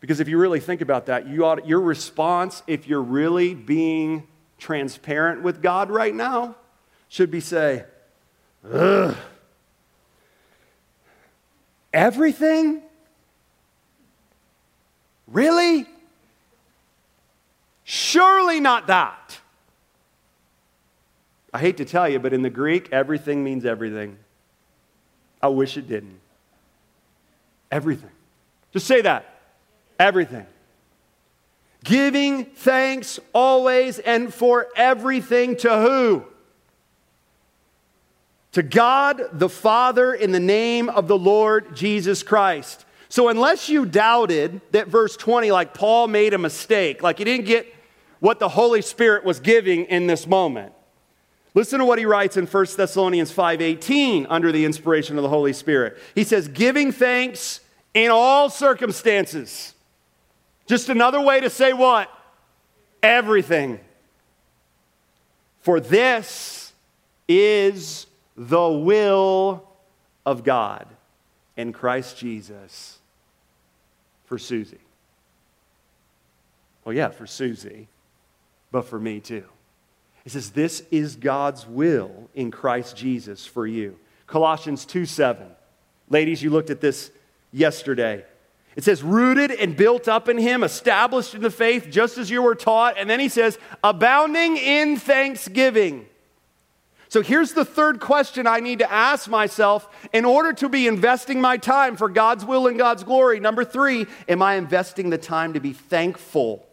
Because 0.00 0.20
if 0.20 0.28
you 0.28 0.38
really 0.38 0.60
think 0.60 0.80
about 0.80 1.06
that, 1.06 1.26
you 1.26 1.44
ought, 1.44 1.66
your 1.66 1.80
response, 1.80 2.62
if 2.66 2.86
you're 2.86 3.02
really 3.02 3.54
being 3.54 4.26
transparent 4.58 5.42
with 5.42 5.60
God 5.62 5.90
right 5.90 6.14
now, 6.14 6.56
should 7.08 7.30
be 7.30 7.40
say, 7.40 7.84
Ugh. 8.70 9.16
Everything? 11.92 12.82
Really? 15.26 15.86
Surely 17.84 18.60
not 18.60 18.86
that. 18.88 19.40
I 21.52 21.58
hate 21.58 21.78
to 21.78 21.84
tell 21.84 22.08
you, 22.08 22.18
but 22.18 22.32
in 22.32 22.42
the 22.42 22.50
Greek, 22.50 22.88
everything 22.92 23.42
means 23.42 23.64
everything. 23.64 24.18
I 25.40 25.48
wish 25.48 25.76
it 25.76 25.88
didn't. 25.88 26.20
Everything. 27.70 28.10
Just 28.72 28.86
say 28.86 29.00
that. 29.02 29.24
Everything. 29.98 30.46
Giving 31.84 32.44
thanks 32.44 33.20
always 33.32 33.98
and 33.98 34.32
for 34.32 34.68
everything 34.76 35.56
to 35.58 35.80
who? 35.80 36.24
To 38.52 38.62
God 38.62 39.22
the 39.32 39.48
Father 39.48 40.12
in 40.12 40.32
the 40.32 40.40
name 40.40 40.88
of 40.88 41.06
the 41.08 41.18
Lord 41.18 41.76
Jesus 41.76 42.22
Christ. 42.22 42.84
So, 43.08 43.28
unless 43.28 43.68
you 43.68 43.86
doubted 43.86 44.60
that 44.72 44.88
verse 44.88 45.16
20, 45.16 45.50
like 45.50 45.72
Paul 45.72 46.08
made 46.08 46.34
a 46.34 46.38
mistake, 46.38 47.02
like 47.02 47.18
he 47.18 47.24
didn't 47.24 47.46
get 47.46 47.72
what 48.20 48.38
the 48.38 48.48
Holy 48.48 48.82
Spirit 48.82 49.24
was 49.24 49.40
giving 49.40 49.84
in 49.84 50.06
this 50.06 50.26
moment, 50.26 50.72
listen 51.58 51.80
to 51.80 51.84
what 51.84 51.98
he 51.98 52.06
writes 52.06 52.36
in 52.36 52.46
1 52.46 52.76
Thessalonians 52.76 53.32
5:18 53.32 54.26
under 54.30 54.52
the 54.52 54.64
inspiration 54.64 55.16
of 55.16 55.22
the 55.22 55.28
Holy 55.28 55.52
Spirit. 55.52 55.98
He 56.14 56.22
says, 56.22 56.46
"Giving 56.46 56.92
thanks 56.92 57.60
in 57.94 58.12
all 58.12 58.48
circumstances." 58.48 59.74
Just 60.66 60.88
another 60.88 61.20
way 61.20 61.40
to 61.40 61.50
say 61.50 61.72
what? 61.72 62.08
Everything. 63.02 63.80
For 65.60 65.80
this 65.80 66.72
is 67.26 68.06
the 68.36 68.68
will 68.68 69.68
of 70.24 70.44
God 70.44 70.86
in 71.56 71.72
Christ 71.72 72.18
Jesus 72.18 73.00
for 74.26 74.38
Susie. 74.38 74.78
Well, 76.84 76.94
yeah, 76.94 77.08
for 77.08 77.26
Susie, 77.26 77.88
but 78.70 78.82
for 78.82 79.00
me 79.00 79.18
too. 79.18 79.44
It 80.28 80.32
says, 80.32 80.50
This 80.50 80.82
is 80.90 81.16
God's 81.16 81.66
will 81.66 82.28
in 82.34 82.50
Christ 82.50 82.94
Jesus 82.94 83.46
for 83.46 83.66
you. 83.66 83.98
Colossians 84.26 84.84
2 84.84 85.06
7. 85.06 85.46
Ladies, 86.10 86.42
you 86.42 86.50
looked 86.50 86.68
at 86.68 86.82
this 86.82 87.10
yesterday. 87.50 88.26
It 88.76 88.84
says, 88.84 89.02
rooted 89.02 89.50
and 89.50 89.74
built 89.74 90.06
up 90.06 90.28
in 90.28 90.36
him, 90.36 90.62
established 90.62 91.34
in 91.34 91.40
the 91.40 91.50
faith, 91.50 91.88
just 91.90 92.18
as 92.18 92.28
you 92.28 92.42
were 92.42 92.54
taught. 92.54 92.96
And 92.98 93.08
then 93.08 93.20
he 93.20 93.30
says, 93.30 93.58
abounding 93.82 94.58
in 94.58 94.98
thanksgiving. 94.98 96.04
So 97.08 97.22
here's 97.22 97.54
the 97.54 97.64
third 97.64 97.98
question 97.98 98.46
I 98.46 98.60
need 98.60 98.80
to 98.80 98.92
ask 98.92 99.30
myself 99.30 99.88
in 100.12 100.26
order 100.26 100.52
to 100.52 100.68
be 100.68 100.86
investing 100.86 101.40
my 101.40 101.56
time 101.56 101.96
for 101.96 102.10
God's 102.10 102.44
will 102.44 102.66
and 102.66 102.76
God's 102.76 103.02
glory. 103.02 103.40
Number 103.40 103.64
three, 103.64 104.06
am 104.28 104.42
I 104.42 104.56
investing 104.56 105.08
the 105.08 105.16
time 105.16 105.54
to 105.54 105.60
be 105.60 105.72
thankful 105.72 106.66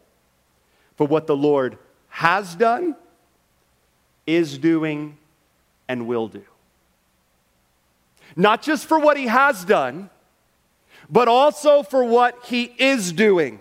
for 0.97 1.07
what 1.07 1.25
the 1.25 1.37
Lord 1.37 1.77
has 2.09 2.53
done, 2.55 2.97
is 4.25 4.57
doing, 4.57 5.17
and 5.88 6.07
will 6.07 6.27
do? 6.27 6.43
Not 8.35 8.61
just 8.61 8.85
for 8.85 8.99
what 8.99 9.17
he 9.17 9.27
has 9.27 9.63
done 9.63 10.09
but 11.09 11.27
also 11.27 11.83
for 11.83 12.03
what 12.03 12.45
he 12.45 12.73
is 12.77 13.11
doing. 13.11 13.59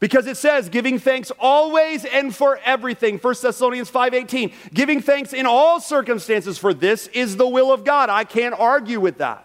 Because 0.00 0.26
it 0.26 0.36
says, 0.36 0.68
giving 0.68 0.98
thanks 0.98 1.32
always 1.40 2.04
and 2.04 2.34
for 2.34 2.60
everything. 2.64 3.18
1 3.18 3.42
Thessalonians 3.42 3.90
5:18. 3.90 4.52
Giving 4.72 5.00
thanks 5.00 5.32
in 5.32 5.44
all 5.44 5.80
circumstances, 5.80 6.56
for 6.56 6.72
this 6.72 7.08
is 7.08 7.36
the 7.36 7.48
will 7.48 7.72
of 7.72 7.84
God. 7.84 8.08
I 8.08 8.24
can't 8.24 8.54
argue 8.56 9.00
with 9.00 9.18
that. 9.18 9.44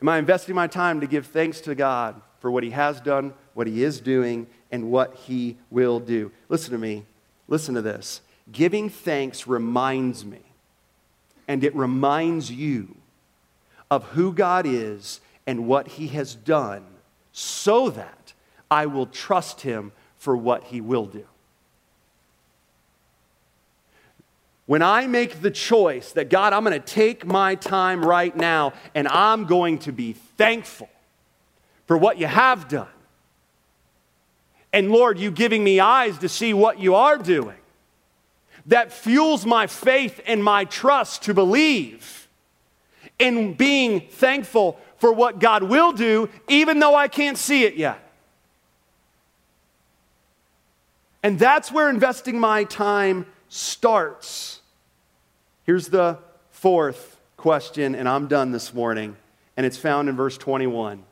Am 0.00 0.08
I 0.08 0.18
investing 0.18 0.54
my 0.54 0.68
time 0.68 1.00
to 1.00 1.06
give 1.06 1.26
thanks 1.26 1.60
to 1.62 1.74
God 1.74 2.20
for 2.40 2.50
what 2.50 2.62
He 2.62 2.70
has 2.70 3.00
done, 3.00 3.34
what 3.54 3.66
He 3.66 3.82
is 3.82 4.00
doing, 4.00 4.46
and 4.70 4.90
what 4.90 5.14
He 5.14 5.56
will 5.70 5.98
do? 5.98 6.30
Listen 6.48 6.70
to 6.72 6.78
me. 6.78 7.04
Listen 7.48 7.74
to 7.74 7.82
this. 7.82 8.20
Giving 8.50 8.88
thanks 8.88 9.46
reminds 9.46 10.24
me, 10.24 10.40
and 11.46 11.62
it 11.62 11.74
reminds 11.74 12.50
you 12.50 12.96
of 13.90 14.04
who 14.04 14.32
God 14.32 14.66
is 14.66 15.20
and 15.46 15.66
what 15.66 15.86
He 15.88 16.08
has 16.08 16.34
done 16.34 16.84
so 17.32 17.90
that 17.90 18.32
I 18.70 18.86
will 18.86 19.06
trust 19.06 19.62
Him 19.62 19.92
for 20.16 20.36
what 20.36 20.64
He 20.64 20.80
will 20.80 21.06
do. 21.06 21.24
When 24.66 24.80
I 24.80 25.06
make 25.06 25.42
the 25.42 25.50
choice 25.50 26.12
that, 26.12 26.30
God, 26.30 26.52
I'm 26.52 26.64
going 26.64 26.80
to 26.80 26.86
take 26.86 27.26
my 27.26 27.56
time 27.56 28.04
right 28.04 28.34
now 28.34 28.72
and 28.94 29.08
I'm 29.08 29.44
going 29.44 29.78
to 29.80 29.92
be 29.92 30.12
thankful 30.12 30.88
for 31.86 31.98
what 31.98 32.16
you 32.16 32.26
have 32.26 32.68
done. 32.68 32.88
And 34.72 34.90
Lord, 34.90 35.18
you 35.18 35.30
giving 35.30 35.62
me 35.62 35.80
eyes 35.80 36.18
to 36.18 36.28
see 36.28 36.54
what 36.54 36.78
you 36.78 36.94
are 36.94 37.18
doing. 37.18 37.56
That 38.66 38.92
fuels 38.92 39.44
my 39.44 39.66
faith 39.66 40.20
and 40.26 40.42
my 40.42 40.64
trust 40.64 41.24
to 41.24 41.34
believe 41.34 42.28
in 43.18 43.54
being 43.54 44.00
thankful 44.00 44.80
for 44.98 45.12
what 45.12 45.40
God 45.40 45.64
will 45.64 45.92
do, 45.92 46.28
even 46.48 46.78
though 46.78 46.94
I 46.94 47.08
can't 47.08 47.36
see 47.36 47.64
it 47.64 47.74
yet. 47.74 47.98
And 51.24 51.38
that's 51.38 51.70
where 51.70 51.90
investing 51.90 52.38
my 52.38 52.64
time 52.64 53.26
starts. 53.48 54.60
Here's 55.64 55.88
the 55.88 56.18
fourth 56.50 57.20
question, 57.36 57.96
and 57.96 58.08
I'm 58.08 58.28
done 58.28 58.52
this 58.52 58.72
morning, 58.72 59.16
and 59.56 59.66
it's 59.66 59.76
found 59.76 60.08
in 60.08 60.16
verse 60.16 60.38
21, 60.38 61.02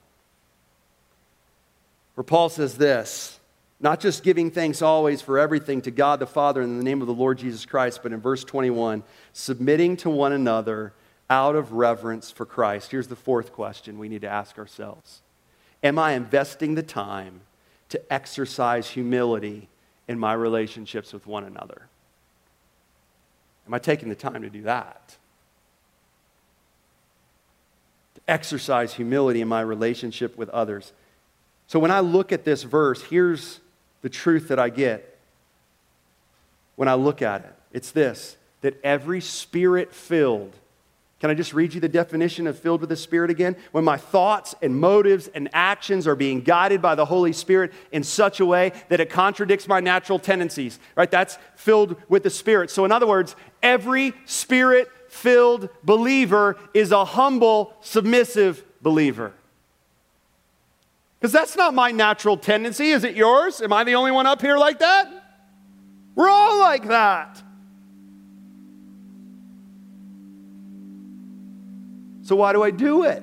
where 2.15 2.25
Paul 2.25 2.49
says 2.49 2.79
this 2.79 3.40
not 3.81 3.99
just 3.99 4.23
giving 4.23 4.51
thanks 4.51 4.83
always 4.83 5.23
for 5.23 5.39
everything 5.39 5.81
to 5.83 5.91
God 5.91 6.21
the 6.21 6.27
Father 6.27 6.61
in 6.61 6.77
the 6.77 6.85
name 6.85 7.01
of 7.01 7.07
the 7.07 7.15
Lord 7.15 7.39
Jesus 7.39 7.65
Christ, 7.65 8.01
but 8.03 8.13
in 8.13 8.21
verse 8.21 8.45
21, 8.45 9.03
submitting 9.33 9.97
to 9.99 10.11
one 10.11 10.33
another 10.33 10.93
out 11.31 11.57
of 11.57 11.73
reverence 11.73 12.31
for 12.31 12.45
Christ. 12.45 12.91
Here's 12.91 13.09
the 13.09 13.17
fourth 13.17 13.53
question 13.53 13.99
we 13.99 14.09
need 14.09 14.21
to 14.21 14.29
ask 14.29 14.59
ourselves 14.59 15.23
Am 15.83 15.99
I 15.99 16.13
investing 16.13 16.75
the 16.75 16.83
time 16.83 17.41
to 17.89 18.13
exercise 18.13 18.91
humility 18.91 19.69
in 20.09 20.19
my 20.19 20.35
relationships 20.35 21.13
with 21.13 21.27
one 21.27 21.45
another? 21.45 21.87
Am 23.67 23.73
I 23.73 23.79
taking 23.79 24.11
the 24.11 24.15
time 24.15 24.43
to 24.43 24.51
do 24.51 24.63
that? 24.63 25.17
To 28.17 28.21
exercise 28.29 28.93
humility 28.93 29.41
in 29.41 29.49
my 29.49 29.63
relationship 29.63 30.37
with 30.37 30.51
others. 30.51 30.93
So 31.67 31.79
when 31.79 31.93
I 31.93 32.01
look 32.01 32.33
at 32.33 32.45
this 32.45 32.65
verse, 32.65 33.03
here's 33.05 33.61
the 34.03 34.09
truth 34.09 34.49
that 34.49 34.59
I 34.59 34.69
get 34.69 35.19
when 36.77 36.89
I 36.89 36.95
look 36.95 37.23
at 37.23 37.45
it 37.45 37.55
it's 37.73 37.93
this 37.93 38.37
that 38.63 38.79
every 38.85 39.21
spirit 39.21 39.95
filled 39.95 40.55
can 41.21 41.29
I 41.29 41.35
just 41.35 41.53
read 41.53 41.75
you 41.75 41.81
the 41.81 41.89
definition 41.89 42.47
of 42.47 42.59
filled 42.59 42.81
with 42.81 42.89
the 42.89 42.97
Spirit 42.97 43.31
again? 43.31 43.55
When 43.73 43.85
my 43.85 43.99
thoughts 43.99 44.55
and 44.63 44.75
motives 44.75 45.29
and 45.29 45.51
actions 45.53 46.07
are 46.07 46.17
being 46.17 46.41
guided 46.41 46.81
by 46.81 46.95
the 46.95 47.05
Holy 47.05 47.35
Spirit 47.35 47.75
in 47.93 48.03
such 48.03 48.41
a 48.41 48.47
way 48.47 48.73
that 48.89 49.01
it 49.01 49.11
contradicts 49.11 49.69
my 49.69 49.81
natural 49.81 50.19
tendencies, 50.19 50.79
right? 50.97 51.11
That's 51.11 51.37
filled 51.57 51.97
with 52.09 52.23
the 52.23 52.31
Spirit. 52.31 52.71
So, 52.71 52.87
in 52.87 52.93
other 52.93 53.07
words, 53.07 53.37
every 53.63 54.15
Spirit 54.25 54.89
filled 55.09 55.69
believer 55.85 56.57
is 56.73 56.91
a 56.91 57.05
humble, 57.05 57.75
submissive 57.83 58.65
believer. 58.81 59.35
Because 61.21 61.33
that's 61.33 61.55
not 61.55 61.75
my 61.75 61.91
natural 61.91 62.39
tendency. 62.39 62.91
Is 62.91 63.05
it 63.05 63.15
yours? 63.15 63.61
Am 63.61 63.75
I 63.75 63.85
the 63.85 63.95
only 63.95 64.11
one 64.11 64.27
up 64.27 64.41
here 64.41 64.57
like 64.57 64.79
that? 64.79 65.07
We're 66.15 66.31
all 66.31 66.59
like 66.59 66.89
that. 66.89 67.43
So, 72.23 72.37
why 72.37 72.55
do 72.55 72.63
I 72.63 72.71
do 72.71 73.05
it? 73.05 73.23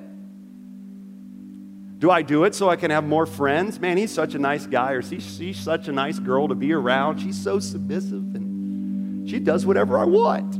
Do 1.98 2.12
I 2.12 2.22
do 2.22 2.44
it 2.44 2.54
so 2.54 2.70
I 2.70 2.76
can 2.76 2.92
have 2.92 3.02
more 3.02 3.26
friends? 3.26 3.80
Man, 3.80 3.96
he's 3.96 4.12
such 4.12 4.36
a 4.36 4.38
nice 4.38 4.66
guy, 4.66 4.92
or 4.92 5.02
she's, 5.02 5.36
she's 5.36 5.58
such 5.58 5.88
a 5.88 5.92
nice 5.92 6.20
girl 6.20 6.46
to 6.46 6.54
be 6.54 6.72
around. 6.72 7.18
She's 7.18 7.40
so 7.40 7.58
submissive, 7.58 8.36
and 8.36 9.28
she 9.28 9.40
does 9.40 9.66
whatever 9.66 9.98
I 9.98 10.04
want. 10.04 10.56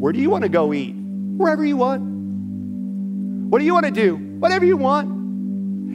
Where 0.00 0.12
do 0.12 0.18
you 0.18 0.30
want 0.30 0.42
to 0.42 0.48
go 0.48 0.74
eat? 0.74 0.96
Wherever 0.96 1.64
you 1.64 1.76
want. 1.76 2.02
What 3.50 3.60
do 3.60 3.64
you 3.64 3.72
want 3.74 3.86
to 3.86 3.92
do? 3.92 4.16
Whatever 4.16 4.64
you 4.64 4.76
want. 4.76 5.23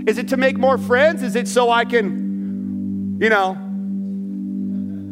Is 0.10 0.18
it 0.18 0.28
to 0.30 0.38
make 0.38 0.58
more 0.58 0.80
friends? 0.80 1.22
Is 1.22 1.36
it 1.36 1.48
so 1.48 1.70
I 1.70 1.86
can, 1.86 3.20
you 3.22 3.30
know, 3.30 3.54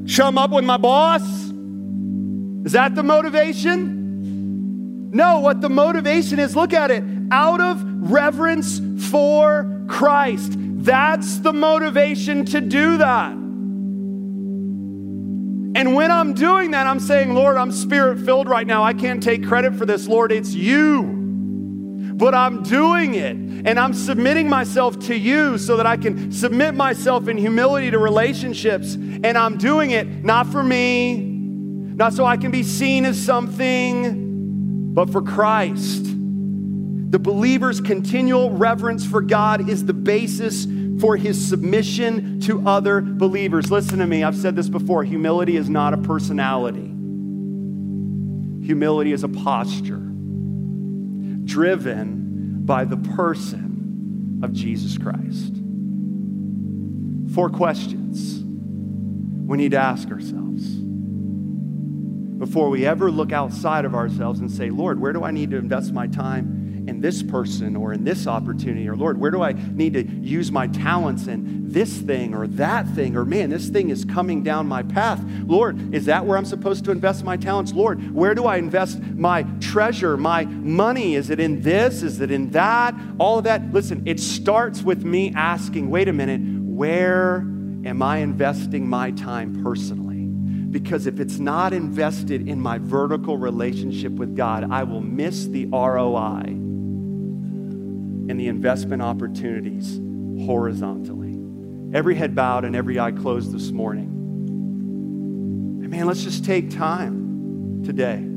chum 0.08 0.40
up 0.40 0.50
with 0.50 0.66
my 0.66 0.78
boss? 0.78 1.22
Is 2.66 2.72
that 2.72 2.96
the 2.96 3.04
motivation? 3.04 5.12
No, 5.12 5.42
what 5.42 5.62
the 5.62 5.70
motivation 5.70 6.40
is, 6.40 6.56
look 6.56 6.74
at 6.74 6.90
it, 6.90 7.04
out 7.30 7.62
of 7.62 7.84
reverence 8.12 8.82
for 9.12 9.86
Christ. 9.88 10.56
That's 10.58 11.42
the 11.42 11.54
motivation 11.54 12.44
to 12.46 12.60
do 12.60 12.98
that. 12.98 13.34
And 15.76 15.94
when 15.94 16.10
I'm 16.10 16.34
doing 16.34 16.72
that, 16.72 16.88
I'm 16.88 17.00
saying, 17.00 17.36
Lord, 17.36 17.58
I'm 17.58 17.72
spirit 17.72 18.18
filled 18.26 18.50
right 18.50 18.66
now. 18.66 18.84
I 18.84 18.96
can't 18.96 19.22
take 19.22 19.46
credit 19.46 19.76
for 19.76 19.86
this. 19.86 20.08
Lord, 20.08 20.32
it's 20.32 20.56
you. 20.56 21.17
But 22.18 22.34
I'm 22.34 22.64
doing 22.64 23.14
it 23.14 23.36
and 23.36 23.80
I'm 23.80 23.94
submitting 23.94 24.50
myself 24.50 24.98
to 25.02 25.16
you 25.16 25.60
so 25.60 25.78
that 25.78 25.86
I 25.86 25.98
can 25.98 26.32
submit 26.32 26.74
myself 26.74 27.28
in 27.28 27.38
humility 27.38 27.92
to 27.92 28.00
relationships. 28.00 28.96
And 28.96 29.38
I'm 29.38 29.58
doing 29.58 29.92
it 29.92 30.08
not 30.24 30.48
for 30.48 30.64
me, 30.64 31.18
not 31.18 32.14
so 32.14 32.26
I 32.26 32.38
can 32.38 32.50
be 32.50 32.64
seen 32.64 33.06
as 33.06 33.24
something 33.24 34.94
but 34.96 35.12
for 35.12 35.22
Christ. 35.22 36.06
The 36.06 37.20
believer's 37.20 37.80
continual 37.80 38.50
reverence 38.50 39.06
for 39.06 39.22
God 39.22 39.70
is 39.70 39.86
the 39.86 39.94
basis 39.94 40.66
for 41.00 41.18
his 41.18 41.48
submission 41.48 42.40
to 42.42 42.68
other 42.68 43.02
believers. 43.02 43.70
Listen 43.70 44.00
to 44.00 44.08
me, 44.08 44.24
I've 44.24 44.36
said 44.36 44.56
this 44.56 44.70
before 44.70 45.04
humility 45.04 45.56
is 45.56 45.70
not 45.70 45.94
a 45.94 45.98
personality, 45.98 46.88
humility 48.66 49.12
is 49.12 49.24
a 49.24 49.30
posture 49.30 50.08
driven 51.48 52.64
by 52.66 52.86
the 52.86 52.98
person 52.98 54.42
of 54.44 54.54
Jesus 54.54 54.98
Christ. 54.98 55.56
Four 57.34 57.50
questions 57.50 58.44
we 59.48 59.58
need 59.58 59.72
to 59.72 59.78
ask 59.78 60.10
ourselves 60.10 60.64
before 62.38 62.70
we 62.70 62.86
ever 62.86 63.10
look 63.10 63.32
outside 63.32 63.86
of 63.86 63.96
ourselves 63.96 64.40
and 64.40 64.52
say, 64.52 64.70
Lord, 64.70 65.02
where 65.02 65.14
do 65.14 65.24
I 65.24 65.32
need 65.32 65.50
to 65.52 65.58
invest 65.58 65.92
my 65.92 66.06
time 66.06 66.67
in 66.88 67.02
this 67.02 67.22
person 67.22 67.76
or 67.76 67.94
in 67.94 68.04
this 68.04 68.28
opportunity? 68.28 68.88
Or 68.88 68.96
Lord, 68.96 69.20
where 69.20 69.32
do 69.32 69.42
I 69.42 69.54
need 69.54 69.94
to 69.94 70.04
use 70.04 70.52
my 70.52 70.68
talents 70.68 71.28
in 71.28 71.70
this 71.70 71.98
thing 71.98 72.34
or 72.34 72.48
that 72.48 72.88
thing? 72.90 73.16
Or 73.16 73.26
man, 73.26 73.50
this 73.50 73.70
thing 73.70 73.90
is 73.90 74.06
coming 74.06 74.42
down 74.42 74.68
my 74.68 74.84
path. 74.84 75.22
Lord, 75.46 75.94
is 75.94 76.06
that 76.06 76.26
where 76.26 76.38
I'm 76.38 76.46
supposed 76.46 76.86
to 76.86 76.92
invest 76.92 77.24
my 77.24 77.38
talents? 77.38 77.74
Lord, 77.74 78.14
where 78.14 78.34
do 78.34 78.46
I 78.46 78.58
invest 78.58 79.02
my 79.02 79.44
treasure, 79.60 80.18
my 80.18 80.46
money? 80.46 81.16
Is 81.16 81.30
it 81.30 81.40
in 81.40 81.62
this? 81.62 82.04
Is 82.04 82.22
it 82.22 82.32
in 82.32 82.52
that? 82.52 82.96
All 83.20 83.38
of 83.38 83.44
that. 83.44 83.74
Listen, 83.74 84.08
it 84.08 84.20
starts 84.20 84.82
with 84.82 85.04
me 85.04 85.34
asking, 85.36 85.90
wait 85.90 86.08
a 86.08 86.14
minute, 86.14 86.42
where 86.64 87.38
am 87.86 88.02
I 88.02 88.18
investing 88.18 88.88
my 88.88 89.12
time 89.12 89.62
personally? 89.64 90.26
Because 90.72 91.08
if 91.08 91.20
it's 91.20 91.40
not 91.40 91.74
invested 91.74 92.48
in 92.48 92.60
my 92.60 92.78
vertical 92.78 93.38
relationship 93.38 94.12
with 94.12 94.36
God, 94.36 94.70
I 94.70 94.84
will 94.84 95.02
miss 95.02 95.48
the 95.48 95.66
ROI 95.68 96.67
and 98.30 98.40
the 98.40 98.48
investment 98.48 99.02
opportunities 99.02 100.00
horizontally. 100.46 101.36
Every 101.94 102.16
head 102.16 102.36
bowed 102.36 102.66
and 102.66 102.76
every 102.76 103.00
eye 103.00 103.12
closed 103.12 103.52
this 103.52 103.72
morning. 103.72 104.06
And 105.82 105.90
man, 105.90 106.06
let's 106.06 106.24
just 106.24 106.46
take 106.46 106.70
time 106.70 107.84
today 107.84 108.37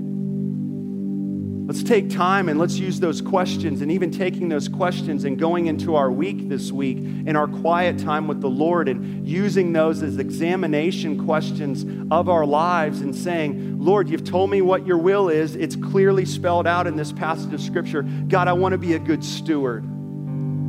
Let's 1.70 1.84
take 1.84 2.10
time 2.10 2.48
and 2.48 2.58
let's 2.58 2.78
use 2.80 2.98
those 2.98 3.20
questions 3.20 3.80
and 3.80 3.92
even 3.92 4.10
taking 4.10 4.48
those 4.48 4.66
questions 4.66 5.22
and 5.22 5.38
going 5.38 5.66
into 5.66 5.94
our 5.94 6.10
week 6.10 6.48
this 6.48 6.72
week 6.72 6.96
in 6.96 7.36
our 7.36 7.46
quiet 7.46 7.96
time 7.96 8.26
with 8.26 8.40
the 8.40 8.50
Lord 8.50 8.88
and 8.88 9.24
using 9.24 9.72
those 9.72 10.02
as 10.02 10.18
examination 10.18 11.24
questions 11.24 11.86
of 12.10 12.28
our 12.28 12.44
lives 12.44 13.02
and 13.02 13.14
saying, 13.14 13.78
Lord, 13.78 14.08
you've 14.08 14.24
told 14.24 14.50
me 14.50 14.62
what 14.62 14.84
your 14.84 14.98
will 14.98 15.28
is. 15.28 15.54
It's 15.54 15.76
clearly 15.76 16.24
spelled 16.24 16.66
out 16.66 16.88
in 16.88 16.96
this 16.96 17.12
passage 17.12 17.54
of 17.54 17.60
Scripture. 17.60 18.02
God, 18.02 18.48
I 18.48 18.52
want 18.52 18.72
to 18.72 18.78
be 18.78 18.94
a 18.94 18.98
good 18.98 19.24
steward. 19.24 19.84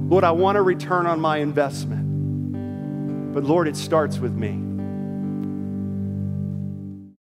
Lord, 0.07 0.23
I 0.23 0.29
want 0.29 0.57
to 0.57 0.61
return 0.61 1.07
on 1.07 1.19
my 1.19 1.37
investment. 1.37 3.33
But 3.33 3.43
Lord, 3.43 3.67
it 3.67 3.75
starts 3.75 4.19
with 4.19 4.33
me. 4.33 4.70